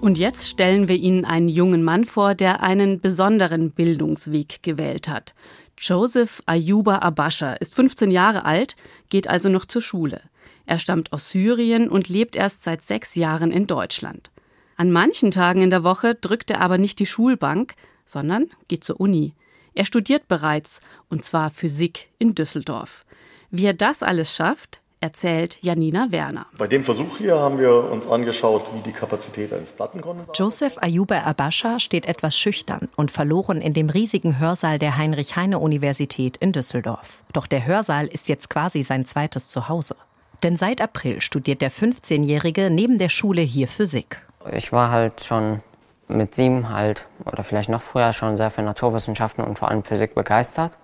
Und 0.00 0.16
jetzt 0.16 0.48
stellen 0.48 0.86
wir 0.86 0.94
Ihnen 0.94 1.24
einen 1.24 1.48
jungen 1.48 1.82
Mann 1.82 2.04
vor, 2.04 2.34
der 2.34 2.62
einen 2.62 3.00
besonderen 3.00 3.72
Bildungsweg 3.72 4.62
gewählt 4.62 5.08
hat. 5.08 5.34
Joseph 5.76 6.40
Ayuba 6.46 6.98
Abasha 6.98 7.54
ist 7.54 7.74
15 7.74 8.10
Jahre 8.10 8.44
alt, 8.44 8.76
geht 9.10 9.28
also 9.28 9.48
noch 9.48 9.64
zur 9.64 9.82
Schule. 9.82 10.20
Er 10.66 10.78
stammt 10.78 11.12
aus 11.12 11.30
Syrien 11.30 11.88
und 11.88 12.08
lebt 12.08 12.36
erst 12.36 12.62
seit 12.62 12.82
sechs 12.82 13.16
Jahren 13.16 13.50
in 13.50 13.66
Deutschland. 13.66 14.30
An 14.76 14.92
manchen 14.92 15.32
Tagen 15.32 15.62
in 15.62 15.70
der 15.70 15.82
Woche 15.82 16.14
drückt 16.14 16.52
er 16.52 16.60
aber 16.60 16.78
nicht 16.78 17.00
die 17.00 17.06
Schulbank, 17.06 17.74
sondern 18.04 18.46
geht 18.68 18.84
zur 18.84 19.00
Uni. 19.00 19.34
Er 19.74 19.84
studiert 19.84 20.28
bereits, 20.28 20.80
und 21.08 21.24
zwar 21.24 21.50
Physik 21.50 22.10
in 22.18 22.34
Düsseldorf. 22.34 23.04
Wie 23.50 23.66
er 23.66 23.74
das 23.74 24.02
alles 24.02 24.34
schafft, 24.34 24.80
erzählt 25.00 25.58
Janina 25.62 26.08
Werner. 26.10 26.46
Bei 26.56 26.66
dem 26.66 26.84
Versuch 26.84 27.18
hier 27.18 27.38
haben 27.38 27.58
wir 27.58 27.90
uns 27.90 28.06
angeschaut, 28.06 28.64
wie 28.74 28.80
die 28.80 28.92
Kapazität 28.92 29.52
eines 29.52 29.72
Plattenkondensators. 29.72 30.38
Joseph 30.38 30.78
Ayuba 30.78 31.20
Abascha 31.22 31.78
steht 31.78 32.06
etwas 32.06 32.36
schüchtern 32.36 32.88
und 32.96 33.10
verloren 33.10 33.60
in 33.60 33.72
dem 33.72 33.90
riesigen 33.90 34.38
Hörsaal 34.38 34.78
der 34.78 34.96
Heinrich-Heine-Universität 34.96 36.36
in 36.36 36.52
Düsseldorf. 36.52 37.22
Doch 37.32 37.46
der 37.46 37.66
Hörsaal 37.66 38.06
ist 38.06 38.28
jetzt 38.28 38.50
quasi 38.50 38.82
sein 38.82 39.04
zweites 39.06 39.48
Zuhause. 39.48 39.96
Denn 40.42 40.56
seit 40.56 40.80
April 40.80 41.20
studiert 41.20 41.62
der 41.62 41.72
15-Jährige 41.72 42.70
neben 42.70 42.98
der 42.98 43.08
Schule 43.08 43.42
hier 43.42 43.68
Physik. 43.68 44.22
Ich 44.52 44.72
war 44.72 44.90
halt 44.90 45.24
schon 45.24 45.60
mit 46.06 46.34
sieben 46.34 46.70
halt 46.70 47.06
oder 47.24 47.44
vielleicht 47.44 47.68
noch 47.68 47.82
früher 47.82 48.12
schon 48.12 48.36
sehr 48.36 48.50
für 48.50 48.62
Naturwissenschaften 48.62 49.44
und 49.44 49.58
vor 49.58 49.68
allem 49.68 49.84
Physik 49.84 50.14
begeistert. 50.14 50.78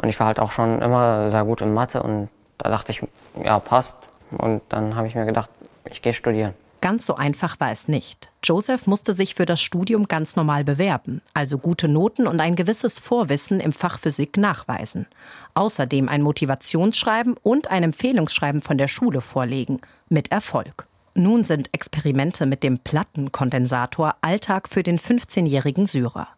Und 0.00 0.08
ich 0.08 0.18
war 0.18 0.26
halt 0.26 0.40
auch 0.40 0.50
schon 0.50 0.80
immer 0.80 1.28
sehr 1.28 1.44
gut 1.44 1.60
in 1.60 1.74
Mathe 1.74 2.02
und 2.02 2.28
da 2.58 2.68
dachte 2.68 2.92
ich, 2.92 3.02
ja, 3.42 3.58
passt. 3.58 3.96
Und 4.30 4.60
dann 4.68 4.94
habe 4.94 5.06
ich 5.06 5.14
mir 5.14 5.24
gedacht, 5.24 5.50
ich 5.90 6.02
gehe 6.02 6.12
studieren. 6.12 6.54
Ganz 6.80 7.06
so 7.06 7.16
einfach 7.16 7.58
war 7.58 7.72
es 7.72 7.88
nicht. 7.88 8.28
Joseph 8.44 8.86
musste 8.86 9.12
sich 9.12 9.34
für 9.34 9.46
das 9.46 9.60
Studium 9.60 10.06
ganz 10.06 10.36
normal 10.36 10.62
bewerben, 10.62 11.22
also 11.34 11.58
gute 11.58 11.88
Noten 11.88 12.28
und 12.28 12.40
ein 12.40 12.54
gewisses 12.54 13.00
Vorwissen 13.00 13.58
im 13.58 13.72
Fach 13.72 13.98
Physik 13.98 14.36
nachweisen. 14.36 15.06
Außerdem 15.54 16.08
ein 16.08 16.22
Motivationsschreiben 16.22 17.36
und 17.42 17.68
ein 17.68 17.82
Empfehlungsschreiben 17.82 18.62
von 18.62 18.78
der 18.78 18.86
Schule 18.86 19.22
vorlegen, 19.22 19.80
mit 20.08 20.30
Erfolg. 20.30 20.86
Nun 21.14 21.42
sind 21.42 21.74
Experimente 21.74 22.46
mit 22.46 22.62
dem 22.62 22.78
Plattenkondensator 22.78 24.14
Alltag 24.20 24.68
für 24.68 24.84
den 24.84 25.00
15-jährigen 25.00 25.86
Syrer. 25.86 26.28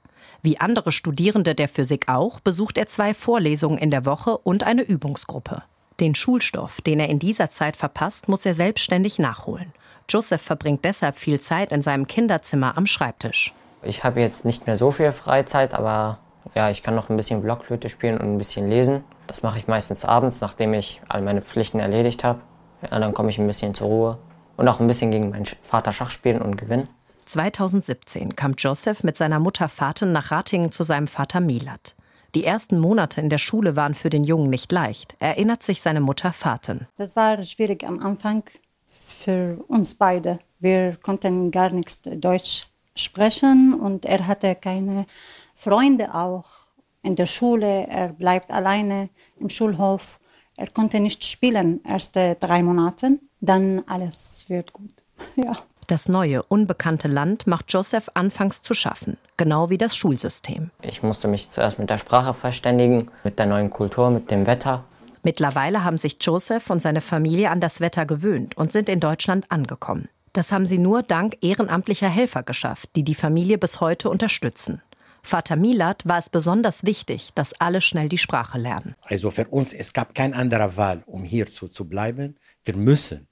Wie 0.41 0.59
andere 0.59 0.91
Studierende 0.91 1.55
der 1.55 1.69
Physik 1.69 2.09
auch, 2.09 2.41
besucht 2.41 2.79
er 2.79 2.87
zwei 2.87 3.13
Vorlesungen 3.13 3.77
in 3.77 3.91
der 3.91 4.07
Woche 4.07 4.39
und 4.39 4.65
eine 4.65 4.83
Übungsgruppe. 4.83 5.65
Den 6.01 6.15
Schulstoff, 6.15 6.81
den 6.81 6.99
er 6.99 7.11
in 7.11 7.19
dieser 7.19 7.51
Zeit 7.51 7.77
verpasst, 7.77 8.29
muss 8.29 8.47
er 8.47 8.55
selbstständig 8.55 9.19
nachholen. 9.19 9.73
Joseph 10.09 10.41
verbringt 10.41 10.85
deshalb 10.85 11.17
viel 11.17 11.41
Zeit 11.41 11.73
in 11.73 11.83
seinem 11.83 12.07
Kinderzimmer 12.07 12.77
am 12.79 12.87
Schreibtisch. 12.87 13.53
Ich 13.83 14.03
habe 14.03 14.21
jetzt 14.21 14.47
nicht 14.47 14.67
mehr 14.67 14.79
so 14.79 14.91
viel 14.91 15.13
Freizeit, 15.13 15.75
aber 15.75 16.19
ja, 16.55 16.71
ich 16.71 16.83
kann 16.83 16.95
noch 16.95 17.11
ein 17.11 17.17
bisschen 17.17 17.43
Blockflöte 17.43 17.89
spielen 17.89 18.17
und 18.17 18.33
ein 18.33 18.39
bisschen 18.39 18.69
lesen. 18.69 19.05
Das 19.27 19.43
mache 19.43 19.59
ich 19.59 19.69
meistens 19.69 20.05
abends, 20.05 20.41
nachdem 20.41 20.75
ich 20.75 21.01
all 21.09 21.21
meine 21.21 21.43
Pflichten 21.43 21.81
erledigt 21.81 22.25
habe. 22.25 22.41
Ja, 22.83 22.99
dann 22.99 23.15
komme 23.15 23.31
ich 23.31 23.39
ein 23.39 23.47
bisschen 23.47 23.75
zur 23.75 23.89
Ruhe 23.89 24.19
und 24.57 24.67
auch 24.69 24.81
ein 24.81 24.87
bisschen 24.87 25.11
gegen 25.11 25.31
meinen 25.31 25.47
Vater 25.63 25.93
Schach 25.93 26.11
spielen 26.11 26.41
und 26.41 26.57
gewinnen. 26.57 26.89
2017 27.27 28.35
kam 28.35 28.55
Joseph 28.57 29.05
mit 29.05 29.17
seiner 29.17 29.39
Mutter 29.39 29.69
Faten 29.69 30.13
nach 30.13 30.31
Ratingen 30.31 30.73
zu 30.73 30.83
seinem 30.83 31.07
Vater 31.07 31.41
Milat. 31.41 31.95
Die 32.35 32.45
ersten 32.45 32.79
Monate 32.79 33.21
in 33.21 33.29
der 33.29 33.39
Schule 33.39 33.75
waren 33.75 33.95
für 33.95 34.11
den 34.11 34.25
Jungen 34.25 34.51
nicht 34.51 34.71
leicht, 34.71 35.17
erinnert 35.19 35.63
sich 35.63 35.83
seine 35.83 36.01
Mutter 36.01 36.33
Faten. 36.33 36.87
Das 36.97 37.17
war 37.17 37.43
schwierig 37.43 37.85
am 37.85 38.01
Anfang 38.01 38.45
für 38.89 39.65
uns 39.69 39.97
beide. 39.97 40.39
Wir 40.61 40.97
konnten 40.97 41.51
gar 41.51 41.71
nichts 41.71 42.01
Deutsch 42.03 42.69
sprechen 42.95 43.75
und 43.75 44.05
er 44.05 44.27
hatte 44.27 44.55
keine 44.55 45.07
Freunde 45.55 46.15
auch 46.15 46.47
in 47.03 47.17
der 47.17 47.27
Schule. 47.27 47.87
Er 47.89 48.09
bleibt 48.09 48.51
alleine 48.51 49.09
im 49.39 49.49
Schulhof. 49.49 50.21
Er 50.57 50.69
konnte 50.69 51.01
nicht 51.01 51.25
spielen, 51.25 51.83
erste 51.85 52.37
drei 52.39 52.63
Monate. 52.63 53.19
Dann 53.41 53.83
alles 53.87 54.45
wird 54.49 54.73
gut. 54.73 54.93
Ja. 55.37 55.59
Das 55.91 56.09
neue, 56.09 56.45
unbekannte 56.45 57.09
Land 57.09 57.49
macht 57.49 57.73
Joseph 57.73 58.11
anfangs 58.15 58.63
zu 58.63 58.75
schaffen, 58.75 59.17
genau 59.37 59.71
wie 59.71 59.77
das 59.77 59.97
Schulsystem. 59.97 60.71
Ich 60.83 61.03
musste 61.03 61.27
mich 61.27 61.51
zuerst 61.51 61.81
mit 61.81 61.91
der 61.91 61.99
Sprache 61.99 62.33
verständigen, 62.33 63.11
mit 63.25 63.41
der 63.41 63.47
neuen 63.47 63.71
Kultur, 63.71 64.09
mit 64.11 64.31
dem 64.31 64.47
Wetter. 64.47 64.85
Mittlerweile 65.25 65.83
haben 65.83 65.99
sich 65.99 66.17
Joseph 66.21 66.71
und 66.71 66.81
seine 66.81 67.01
Familie 67.01 67.51
an 67.51 67.59
das 67.59 67.81
Wetter 67.81 68.07
gewöhnt 68.07 68.57
und 68.57 68.71
sind 68.71 68.89
in 68.89 69.01
Deutschland 69.01 69.51
angekommen. 69.51 70.09
Das 70.33 70.53
haben 70.53 70.65
sie 70.65 70.79
nur 70.79 71.03
dank 71.03 71.39
ehrenamtlicher 71.41 72.09
Helfer 72.09 72.45
geschafft, 72.45 72.91
die 72.95 73.03
die 73.03 73.17
Familie 73.17 73.59
bis 73.59 73.81
heute 73.81 74.11
unterstützen. 74.11 74.83
Vater 75.25 75.57
Milat 75.57 76.07
war 76.07 76.19
es 76.19 76.31
besonders 76.31 76.85
wichtig, 76.85 77.31
dass 77.35 77.53
alle 77.61 77.81
schnell 77.81 78.09
die 78.09 78.17
Sprache 78.17 78.59
lernen. 78.59 78.95
Also 79.03 79.33
für 79.33 79.49
uns, 79.49 79.73
es 79.73 79.93
gab 79.93 80.15
keine 80.15 80.37
andere 80.37 80.77
Wahl, 80.77 81.03
um 81.07 81.25
hier 81.25 81.49
zu, 81.49 81.67
zu 81.67 81.89
bleiben. 81.89 82.37
Wir 82.65 82.77
müssen 82.77 83.27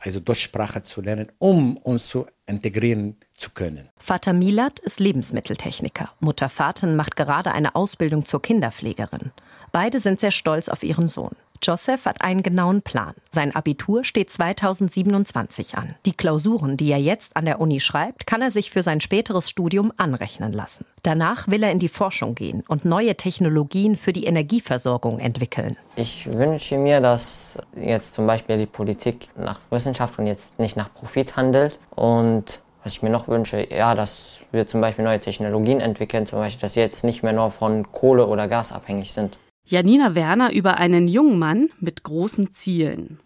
also 0.00 0.20
Deutschsprache 0.20 0.82
zu 0.82 1.00
lernen, 1.00 1.32
um 1.38 1.76
uns 1.76 2.08
zu 2.08 2.26
integrieren 2.46 3.16
zu 3.34 3.50
können. 3.50 3.88
Vater 3.96 4.32
Milat 4.32 4.78
ist 4.80 5.00
Lebensmitteltechniker. 5.00 6.10
Mutter 6.20 6.48
Faten 6.48 6.96
macht 6.96 7.16
gerade 7.16 7.52
eine 7.52 7.74
Ausbildung 7.74 8.26
zur 8.26 8.42
Kinderpflegerin. 8.42 9.32
Beide 9.72 9.98
sind 9.98 10.20
sehr 10.20 10.30
stolz 10.30 10.68
auf 10.68 10.82
ihren 10.82 11.08
Sohn. 11.08 11.34
Joseph 11.64 12.04
hat 12.04 12.20
einen 12.20 12.42
genauen 12.42 12.82
Plan. 12.82 13.14
Sein 13.30 13.56
Abitur 13.56 14.04
steht 14.04 14.28
2027 14.30 15.78
an. 15.78 15.94
Die 16.04 16.12
Klausuren, 16.12 16.76
die 16.76 16.92
er 16.92 16.98
jetzt 16.98 17.36
an 17.36 17.46
der 17.46 17.58
Uni 17.58 17.80
schreibt, 17.80 18.26
kann 18.26 18.42
er 18.42 18.50
sich 18.50 18.70
für 18.70 18.82
sein 18.82 19.00
späteres 19.00 19.48
Studium 19.48 19.90
anrechnen 19.96 20.52
lassen. 20.52 20.84
Danach 21.02 21.48
will 21.48 21.62
er 21.62 21.70
in 21.70 21.78
die 21.78 21.88
Forschung 21.88 22.34
gehen 22.34 22.62
und 22.68 22.84
neue 22.84 23.16
Technologien 23.16 23.96
für 23.96 24.12
die 24.12 24.24
Energieversorgung 24.24 25.18
entwickeln. 25.20 25.78
Ich 25.96 26.26
wünsche 26.30 26.76
mir, 26.76 27.00
dass 27.00 27.56
jetzt 27.74 28.12
zum 28.12 28.26
Beispiel 28.26 28.58
die 28.58 28.66
Politik 28.66 29.28
nach 29.34 29.60
Wissenschaft 29.70 30.18
und 30.18 30.26
jetzt 30.26 30.58
nicht 30.58 30.76
nach 30.76 30.92
Profit 30.92 31.36
handelt. 31.36 31.78
Und 31.94 32.60
was 32.82 32.92
ich 32.92 33.02
mir 33.02 33.10
noch 33.10 33.28
wünsche, 33.28 33.66
ja, 33.74 33.94
dass 33.94 34.40
wir 34.52 34.66
zum 34.66 34.82
Beispiel 34.82 35.04
neue 35.04 35.20
Technologien 35.20 35.80
entwickeln, 35.80 36.26
zum 36.26 36.40
Beispiel, 36.40 36.60
dass 36.60 36.76
wir 36.76 36.82
jetzt 36.82 37.04
nicht 37.04 37.22
mehr 37.22 37.32
nur 37.32 37.50
von 37.50 37.90
Kohle 37.90 38.26
oder 38.26 38.48
Gas 38.48 38.70
abhängig 38.70 39.12
sind. 39.12 39.38
Janina 39.66 40.14
Werner 40.14 40.52
über 40.52 40.76
einen 40.76 41.08
jungen 41.08 41.38
Mann 41.38 41.70
mit 41.80 42.02
großen 42.02 42.52
Zielen. 42.52 43.18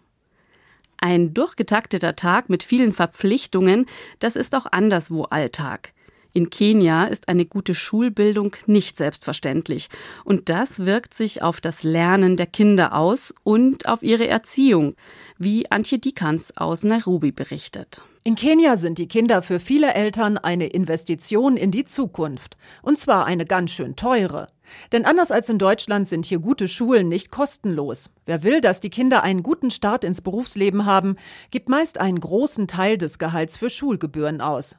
Ein 0.95 1.33
durchgetakteter 1.33 2.15
Tag 2.15 2.49
mit 2.49 2.63
vielen 2.63 2.93
Verpflichtungen, 2.93 3.87
das 4.19 4.37
ist 4.37 4.55
auch 4.55 4.65
anderswo 4.65 5.23
Alltag. 5.23 5.93
In 6.33 6.49
Kenia 6.49 7.05
ist 7.05 7.27
eine 7.27 7.45
gute 7.45 7.75
Schulbildung 7.75 8.55
nicht 8.67 8.95
selbstverständlich. 8.95 9.89
Und 10.23 10.47
das 10.47 10.85
wirkt 10.85 11.13
sich 11.13 11.41
auf 11.41 11.59
das 11.59 11.83
Lernen 11.83 12.37
der 12.37 12.45
Kinder 12.45 12.95
aus 12.95 13.33
und 13.43 13.87
auf 13.87 14.03
ihre 14.03 14.27
Erziehung, 14.27 14.95
wie 15.37 15.69
Antje 15.71 15.99
Dikans 15.99 16.55
aus 16.55 16.83
Nairobi 16.83 17.31
berichtet. 17.31 18.03
In 18.25 18.35
Kenia 18.35 18.75
sind 18.75 18.97
die 18.97 19.07
Kinder 19.07 19.41
für 19.41 19.61
viele 19.61 19.93
Eltern 19.93 20.37
eine 20.37 20.67
Investition 20.67 21.55
in 21.55 21.71
die 21.71 21.85
Zukunft. 21.85 22.57
Und 22.81 22.99
zwar 22.99 23.25
eine 23.25 23.45
ganz 23.45 23.71
schön 23.71 23.95
teure. 23.95 24.47
Denn 24.91 25.05
anders 25.05 25.31
als 25.31 25.49
in 25.49 25.57
Deutschland 25.57 26.07
sind 26.07 26.25
hier 26.25 26.39
gute 26.39 26.67
Schulen 26.67 27.07
nicht 27.07 27.31
kostenlos. 27.31 28.09
Wer 28.25 28.43
will, 28.43 28.59
dass 28.59 28.81
die 28.81 28.89
Kinder 28.89 29.23
einen 29.23 29.41
guten 29.41 29.69
Start 29.71 30.03
ins 30.03 30.21
Berufsleben 30.21 30.85
haben, 30.85 31.15
gibt 31.49 31.69
meist 31.69 31.97
einen 31.97 32.19
großen 32.19 32.67
Teil 32.67 32.97
des 32.97 33.19
Gehalts 33.19 33.57
für 33.57 33.69
Schulgebühren 33.69 34.41
aus. 34.41 34.77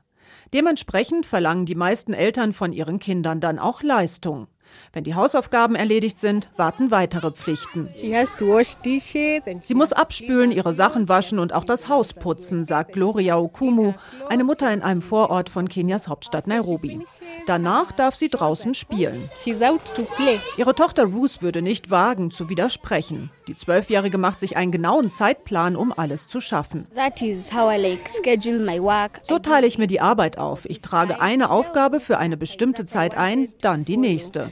Dementsprechend 0.53 1.25
verlangen 1.25 1.65
die 1.65 1.75
meisten 1.75 2.13
Eltern 2.13 2.53
von 2.53 2.73
ihren 2.73 2.99
Kindern 2.99 3.41
dann 3.41 3.59
auch 3.59 3.83
Leistung. 3.83 4.49
Wenn 4.93 5.05
die 5.05 5.15
Hausaufgaben 5.15 5.75
erledigt 5.75 6.21
sind, 6.21 6.49
warten 6.57 6.91
weitere 6.91 7.31
Pflichten. 7.31 7.89
Sie 9.61 9.75
muss 9.75 9.93
abspülen, 9.93 10.50
ihre 10.53 10.73
Sachen 10.73 11.09
waschen 11.09 11.39
und 11.39 11.53
auch 11.53 11.65
das 11.65 11.89
Haus 11.89 12.12
putzen, 12.12 12.65
sagt 12.65 12.93
Gloria 12.93 13.37
Okumu, 13.39 13.95
eine 14.29 14.45
Mutter 14.45 14.73
in 14.73 14.83
einem 14.83 15.03
Vorort 15.03 15.49
von 15.49 15.69
Kenias 15.69 16.09
Hauptstadt 16.09 16.47
Nairobi. 16.47 17.05
Danach 17.47 17.93
darf 17.93 18.17
sie 18.17 18.29
draußen 18.29 18.75
spielen. 18.75 19.29
Ihre 20.57 20.75
Tochter 20.75 21.05
Ruth 21.05 21.43
würde 21.43 21.62
nicht 21.62 21.91
wagen, 21.91 22.31
zu 22.31 22.49
widersprechen. 22.49 23.31
Die 23.47 23.57
Zwölfjährige 23.57 24.19
macht 24.19 24.41
sich 24.41 24.57
einen 24.57 24.73
genauen 24.73 25.09
Zeitplan, 25.11 25.77
um 25.77 25.93
alles 25.97 26.29
zu 26.29 26.41
schaffen. 26.41 26.87
So 29.23 29.39
teile 29.39 29.67
ich 29.67 29.79
mir 29.79 29.87
die 29.87 30.00
Arbeit 30.00 30.39
auf. 30.39 30.65
Ich 30.67 30.81
trage 30.81 31.21
eine 31.21 31.50
Aufgabe 31.50 32.00
für 32.00 32.19
eine 32.19 32.37
bestimmte 32.37 32.87
Zeit 32.87 33.17
ein, 33.17 33.53
dann 33.61 33.85
die 33.85 33.97
nächste. 33.97 34.50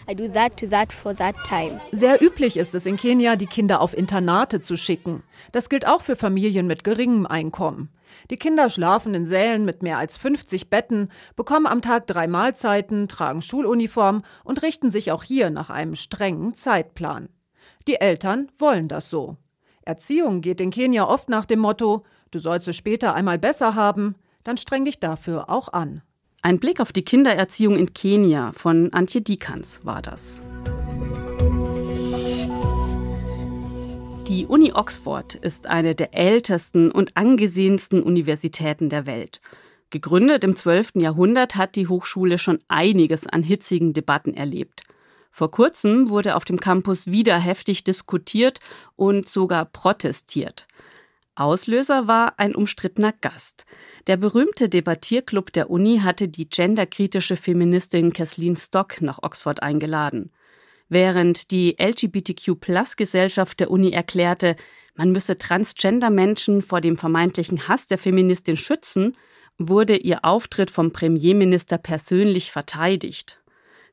Sehr 1.93 2.23
üblich 2.23 2.57
ist 2.57 2.75
es 2.75 2.87
in 2.87 2.97
Kenia, 2.97 3.37
die 3.37 3.47
Kinder 3.47 3.83
auf 3.83 3.95
Internate 3.95 4.59
zu 4.59 4.79
schicken. 4.79 5.23
Das 5.53 5.69
gilt 5.69 5.87
auch 5.87 6.01
für 6.01 6.17
Familien 6.17 6.67
mit 6.67 6.83
geringem 6.83 7.27
Einkommen. 7.27 7.91
Die 8.31 8.39
Kinder 8.39 8.71
schlafen 8.71 9.13
in 9.13 9.27
Sälen 9.27 9.67
mit 9.67 9.83
mehr 9.83 9.99
als 9.99 10.17
50 10.17 10.71
Betten, 10.71 11.11
bekommen 11.37 11.67
am 11.67 11.83
Tag 11.83 12.07
drei 12.07 12.27
Mahlzeiten, 12.27 13.09
tragen 13.09 13.43
Schuluniform 13.43 14.23
und 14.45 14.63
richten 14.63 14.91
sich 14.91 15.13
auch 15.13 15.25
hier 15.25 15.51
nach 15.51 15.69
einem 15.69 15.95
strengen 15.95 16.55
Zeitplan. 16.55 17.29
Die 17.87 18.01
Eltern 18.01 18.51
wollen 18.59 18.89
das 18.89 19.11
so. 19.11 19.37
Erziehung 19.83 20.41
geht 20.41 20.63
in 20.63 20.71
Kenia 20.71 21.07
oft 21.07 21.29
nach 21.29 21.45
dem 21.45 21.59
Motto, 21.59 22.03
du 22.31 22.39
sollst 22.39 22.67
es 22.67 22.77
später 22.77 23.15
einmal 23.15 23.39
besser 23.39 23.75
haben, 23.75 24.15
dann 24.43 24.57
streng 24.57 24.87
dich 24.87 25.01
dafür 25.01 25.51
auch 25.51 25.71
an. 25.71 26.01
Ein 26.41 26.61
Blick 26.61 26.79
auf 26.81 26.93
die 26.93 27.03
Kindererziehung 27.03 27.77
in 27.77 27.93
Kenia 27.95 28.53
von 28.53 28.93
Antje 28.93 29.21
Dikans 29.21 29.85
war 29.85 30.01
das. 30.01 30.43
Die 34.29 34.47
Uni 34.47 34.73
Oxford 34.73 35.35
ist 35.35 35.67
eine 35.67 35.97
der 35.97 36.15
ältesten 36.15 36.93
und 36.93 37.17
angesehensten 37.17 38.05
Universitäten 38.05 38.89
der 38.89 39.07
Welt. 39.07 39.41
Gegründet 39.91 40.45
im 40.45 40.55
12. 40.55 40.93
Jahrhundert 40.97 41.57
hat 41.57 41.75
die 41.75 41.89
Hochschule 41.89 42.39
schon 42.39 42.61
einiges 42.69 43.27
an 43.27 43.43
hitzigen 43.43 43.93
Debatten 43.93 44.35
erlebt. 44.35 44.85
Vor 45.33 45.51
kurzem 45.51 46.09
wurde 46.09 46.37
auf 46.37 46.45
dem 46.45 46.61
Campus 46.61 47.09
wieder 47.09 47.37
heftig 47.39 47.83
diskutiert 47.83 48.61
und 48.95 49.29
sogar 49.29 49.65
protestiert. 49.65 50.69
Auslöser 51.39 52.09
war 52.09 52.39
ein 52.39 52.55
umstrittener 52.55 53.13
Gast. 53.21 53.65
Der 54.09 54.17
berühmte 54.17 54.69
Debattierclub 54.69 55.53
der 55.53 55.71
Uni 55.71 56.01
hatte 56.01 56.29
die 56.29 56.49
genderkritische 56.49 57.37
Feministin 57.37 58.13
Kathleen 58.13 58.57
Stock 58.57 59.01
nach 59.01 59.23
Oxford 59.23 59.63
eingeladen. 59.63 60.33
Während 60.89 61.51
die 61.51 61.77
LGBTQ-Plus-Gesellschaft 61.79 63.61
der 63.61 63.71
Uni 63.71 63.93
erklärte, 63.93 64.57
man 64.97 65.13
müsse 65.13 65.39
Transgender-Menschen 65.39 66.61
vor 66.61 66.81
dem 66.81 66.97
vermeintlichen 66.97 67.69
Hass 67.69 67.87
der 67.87 67.99
Feministin 67.99 68.57
schützen, 68.57 69.17
wurde 69.59 69.97
ihr 69.97 70.25
Auftritt 70.25 70.71
vom 70.71 70.93
Premierminister 70.93 71.79
persönlich 71.79 72.51
verteidigt. 72.51 73.41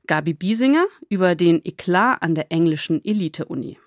Gabi 0.08 0.34
Biesinger 0.34 0.86
über 1.10 1.36
den 1.36 1.62
Eklat 1.63 2.21
an 2.21 2.34
der 2.34 2.51
englischen 2.51 3.03
Elite-Uni. 3.03 3.77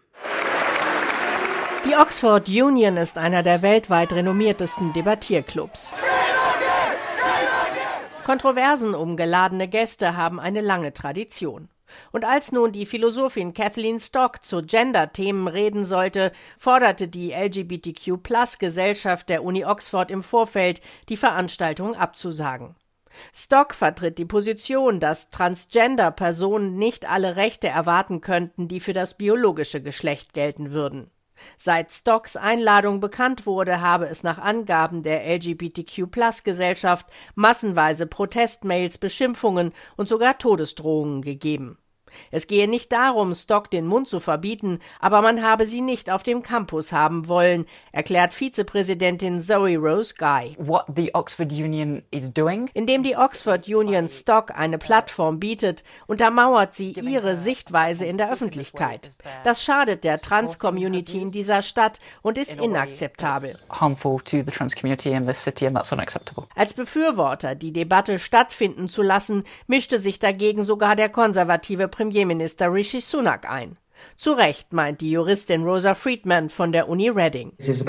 Die 1.88 1.96
Oxford 1.96 2.48
Union 2.50 2.98
ist 2.98 3.16
einer 3.16 3.42
der 3.42 3.62
weltweit 3.62 4.12
renommiertesten 4.12 4.92
Debattierclubs. 4.92 5.94
Kontroversen 8.24 8.94
um 8.94 9.16
geladene 9.16 9.68
Gäste 9.68 10.14
haben 10.14 10.38
eine 10.38 10.60
lange 10.60 10.92
Tradition. 10.92 11.70
Und 12.12 12.26
als 12.26 12.52
nun 12.52 12.72
die 12.72 12.84
Philosophin 12.84 13.54
Kathleen 13.54 13.98
Stock 13.98 14.44
zu 14.44 14.62
Gender-Themen 14.62 15.48
reden 15.48 15.86
sollte, 15.86 16.32
forderte 16.58 17.08
die 17.08 17.32
LGBTQ-Plus-Gesellschaft 17.32 19.30
der 19.30 19.42
Uni 19.42 19.64
Oxford 19.64 20.10
im 20.10 20.22
Vorfeld, 20.22 20.82
die 21.08 21.16
Veranstaltung 21.16 21.94
abzusagen. 21.94 22.76
Stock 23.32 23.74
vertritt 23.74 24.18
die 24.18 24.26
Position, 24.26 25.00
dass 25.00 25.30
Transgender-Personen 25.30 26.76
nicht 26.76 27.08
alle 27.08 27.36
Rechte 27.36 27.68
erwarten 27.68 28.20
könnten, 28.20 28.68
die 28.68 28.80
für 28.80 28.92
das 28.92 29.14
biologische 29.14 29.80
Geschlecht 29.80 30.34
gelten 30.34 30.72
würden. 30.72 31.10
Seit 31.56 31.92
Stocks 31.92 32.36
Einladung 32.36 33.00
bekannt 33.00 33.46
wurde, 33.46 33.80
habe 33.80 34.06
es 34.06 34.22
nach 34.22 34.38
Angaben 34.38 35.02
der 35.02 35.24
LGBTQ-Plus-Gesellschaft 35.26 37.06
massenweise 37.34 38.06
Protestmails, 38.06 38.98
Beschimpfungen 38.98 39.72
und 39.96 40.08
sogar 40.08 40.38
Todesdrohungen 40.38 41.22
gegeben. 41.22 41.78
Es 42.30 42.46
gehe 42.46 42.68
nicht 42.68 42.92
darum, 42.92 43.34
Stock 43.34 43.70
den 43.70 43.86
Mund 43.86 44.08
zu 44.08 44.20
verbieten, 44.20 44.78
aber 45.00 45.22
man 45.22 45.42
habe 45.42 45.66
sie 45.66 45.80
nicht 45.80 46.10
auf 46.10 46.22
dem 46.22 46.42
Campus 46.42 46.92
haben 46.92 47.28
wollen, 47.28 47.66
erklärt 47.92 48.32
Vizepräsidentin 48.32 49.40
Zoe 49.40 49.76
Rose 49.76 50.14
Guy. 50.16 50.56
What 50.58 50.86
the 50.94 51.14
Oxford 51.14 51.52
Union 51.52 52.02
is 52.10 52.32
doing? 52.32 52.70
Indem 52.74 53.02
die 53.02 53.16
Oxford 53.16 53.68
Union 53.68 54.08
Stock 54.08 54.52
eine 54.56 54.78
Plattform 54.78 55.40
bietet, 55.40 55.84
untermauert 56.06 56.74
sie 56.74 56.92
ihre 56.92 57.36
Sichtweise 57.36 58.06
in 58.06 58.18
der 58.18 58.32
Öffentlichkeit. 58.32 59.10
Das 59.44 59.62
schadet 59.62 60.04
der 60.04 60.18
Trans-Community 60.18 61.20
in 61.20 61.30
dieser 61.30 61.62
Stadt 61.62 62.00
und 62.22 62.38
ist 62.38 62.52
inakzeptabel. 62.52 63.56
Als 66.54 66.74
Befürworter, 66.74 67.54
die 67.54 67.72
Debatte 67.72 68.18
stattfinden 68.18 68.88
zu 68.88 69.02
lassen, 69.02 69.44
mischte 69.66 69.98
sich 69.98 70.18
dagegen 70.18 70.62
sogar 70.62 70.96
der 70.96 71.08
konservative 71.08 71.88
Premierminister 71.98 72.72
Rishi 72.72 73.00
Sunak 73.00 73.50
ein. 73.50 73.76
Zu 74.16 74.32
Recht 74.32 74.72
meint 74.72 75.00
die 75.00 75.10
Juristin 75.10 75.62
Rosa 75.62 75.94
Friedman 75.94 76.48
von 76.48 76.72
der 76.72 76.88
Uni 76.88 77.08
Reading. 77.08 77.52
Es 77.58 77.86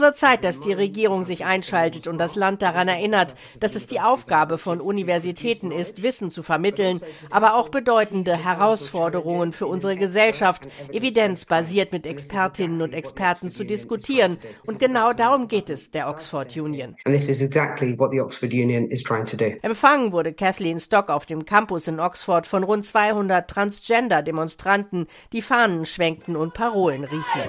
wird 0.00 0.16
Zeit, 0.16 0.44
dass 0.44 0.60
die 0.60 0.72
Regierung 0.72 1.24
sich 1.24 1.44
einschaltet 1.44 2.06
und 2.06 2.18
das 2.18 2.36
Land 2.36 2.62
daran 2.62 2.88
erinnert, 2.88 3.36
dass 3.58 3.74
es 3.74 3.86
die 3.86 4.00
Aufgabe 4.00 4.58
von 4.58 4.80
Universitäten 4.80 5.70
ist, 5.70 6.02
Wissen 6.02 6.30
zu 6.30 6.42
vermitteln, 6.42 7.00
aber 7.30 7.54
auch 7.54 7.70
bedeutende 7.70 8.36
Herausforderungen 8.36 9.52
für 9.52 9.66
unsere 9.66 9.96
Gesellschaft, 9.96 10.62
evidenzbasiert 10.92 11.92
mit 11.92 12.06
Expertinnen 12.06 12.82
und 12.82 12.94
Experten 12.94 13.50
zu 13.50 13.64
diskutieren. 13.64 14.36
Und 14.66 14.78
genau 14.78 15.12
darum 15.12 15.48
geht 15.48 15.70
es 15.70 15.90
der 15.90 16.08
Oxford 16.08 16.56
Union. 16.56 16.96
Exactly 17.04 17.96
Empfangen 19.62 20.12
wurde 20.12 20.32
Kathleen 20.32 20.80
Stock 20.80 21.08
auf 21.08 21.26
dem 21.26 21.44
Campus 21.44 21.88
in 21.88 21.98
Oxford 21.98 22.46
von 22.46 22.62
rund 22.62 22.84
200 22.84 23.48
Transgender-Demonstranten, 23.82 25.08
die 25.32 25.42
Fahnen 25.42 25.86
schwenkten 25.86 26.36
und 26.36 26.54
Parolen 26.54 27.04
riefen. 27.04 27.42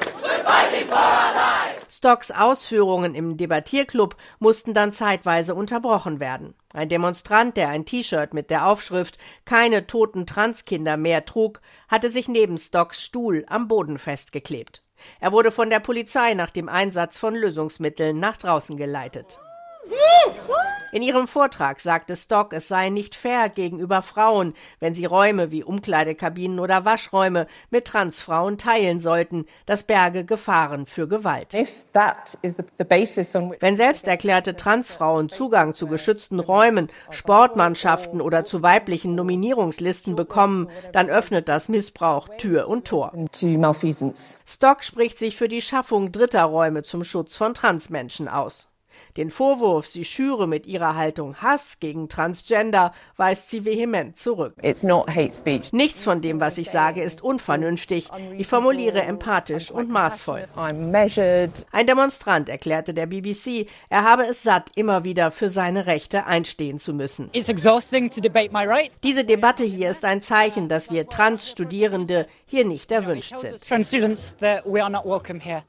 Stocks 1.89 2.31
Ausführungen 2.31 3.13
im 3.13 3.37
Debattierclub 3.37 4.15
mussten 4.39 4.73
dann 4.73 4.91
zeitweise 4.91 5.53
unterbrochen 5.53 6.19
werden. 6.19 6.55
Ein 6.73 6.89
Demonstrant, 6.89 7.55
der 7.55 7.69
ein 7.69 7.85
T-Shirt 7.85 8.33
mit 8.33 8.49
der 8.49 8.67
Aufschrift 8.67 9.19
Keine 9.45 9.85
toten 9.85 10.25
Transkinder 10.25 10.97
mehr 10.97 11.25
trug, 11.25 11.61
hatte 11.87 12.09
sich 12.09 12.27
neben 12.27 12.57
Stocks 12.57 13.03
Stuhl 13.03 13.45
am 13.47 13.67
Boden 13.67 13.99
festgeklebt. 13.99 14.81
Er 15.19 15.31
wurde 15.31 15.51
von 15.51 15.69
der 15.69 15.79
Polizei 15.79 16.33
nach 16.33 16.49
dem 16.49 16.67
Einsatz 16.67 17.19
von 17.19 17.35
Lösungsmitteln 17.35 18.19
nach 18.19 18.37
draußen 18.37 18.75
geleitet. 18.75 19.39
In 20.93 21.01
ihrem 21.01 21.27
Vortrag 21.27 21.79
sagte 21.79 22.15
Stock, 22.15 22.53
es 22.53 22.67
sei 22.67 22.89
nicht 22.89 23.15
fair 23.15 23.49
gegenüber 23.49 24.03
Frauen, 24.03 24.53
wenn 24.79 24.93
sie 24.93 25.05
Räume 25.05 25.49
wie 25.49 25.63
Umkleidekabinen 25.63 26.59
oder 26.59 26.85
Waschräume 26.85 27.47
mit 27.71 27.85
Transfrauen 27.85 28.59
teilen 28.59 28.99
sollten, 28.99 29.47
das 29.65 29.85
berge 29.85 30.23
Gefahren 30.23 30.85
für 30.85 31.07
Gewalt. 31.07 31.51
Wenn 33.59 33.75
selbsterklärte 33.75 34.55
Transfrauen 34.55 35.29
Zugang 35.29 35.73
zu 35.73 35.87
geschützten 35.87 36.39
Räumen, 36.39 36.91
Sportmannschaften 37.09 38.21
oder 38.21 38.45
zu 38.45 38.61
weiblichen 38.61 39.15
Nominierungslisten 39.15 40.15
bekommen, 40.15 40.69
dann 40.91 41.09
öffnet 41.09 41.49
das 41.49 41.69
Missbrauch 41.69 42.29
Tür 42.37 42.67
und 42.67 42.85
Tor. 42.85 43.11
Stock 44.45 44.83
spricht 44.83 45.17
sich 45.17 45.37
für 45.37 45.47
die 45.47 45.63
Schaffung 45.63 46.11
dritter 46.11 46.43
Räume 46.43 46.83
zum 46.83 47.03
Schutz 47.03 47.35
von 47.35 47.55
Transmenschen 47.55 48.27
aus. 48.27 48.69
Den 49.17 49.29
Vorwurf, 49.29 49.85
sie 49.85 50.05
schüre 50.05 50.47
mit 50.47 50.65
ihrer 50.65 50.95
Haltung 50.95 51.35
Hass 51.35 51.79
gegen 51.79 52.09
Transgender, 52.09 52.93
weist 53.15 53.51
sie 53.51 53.63
vehement 53.63 54.17
zurück. 54.17 54.55
Nichts 55.71 56.03
von 56.03 56.21
dem, 56.21 56.41
was 56.41 56.57
ich 56.57 56.71
sage, 56.71 57.03
ist 57.03 57.21
unvernünftig. 57.23 58.09
Ich 58.37 58.47
formuliere 58.47 59.03
empathisch 59.03 59.69
und 59.69 59.89
maßvoll. 59.89 60.47
Ein 60.55 61.87
Demonstrant 61.87 62.49
erklärte 62.49 62.93
der 62.93 63.05
BBC, 63.05 63.67
er 63.89 64.03
habe 64.03 64.23
es 64.23 64.41
satt, 64.41 64.71
immer 64.75 65.03
wieder 65.03 65.29
für 65.31 65.49
seine 65.49 65.85
Rechte 65.85 66.25
einstehen 66.25 66.79
zu 66.79 66.93
müssen. 66.93 67.29
Diese 69.03 69.23
Debatte 69.25 69.63
hier 69.63 69.91
ist 69.91 70.05
ein 70.05 70.21
Zeichen, 70.21 70.69
dass 70.69 70.89
wir 70.91 71.07
Trans-Studierende 71.07 72.25
hier 72.45 72.65
nicht 72.65 72.91
erwünscht 72.91 73.37
sind. 73.37 73.63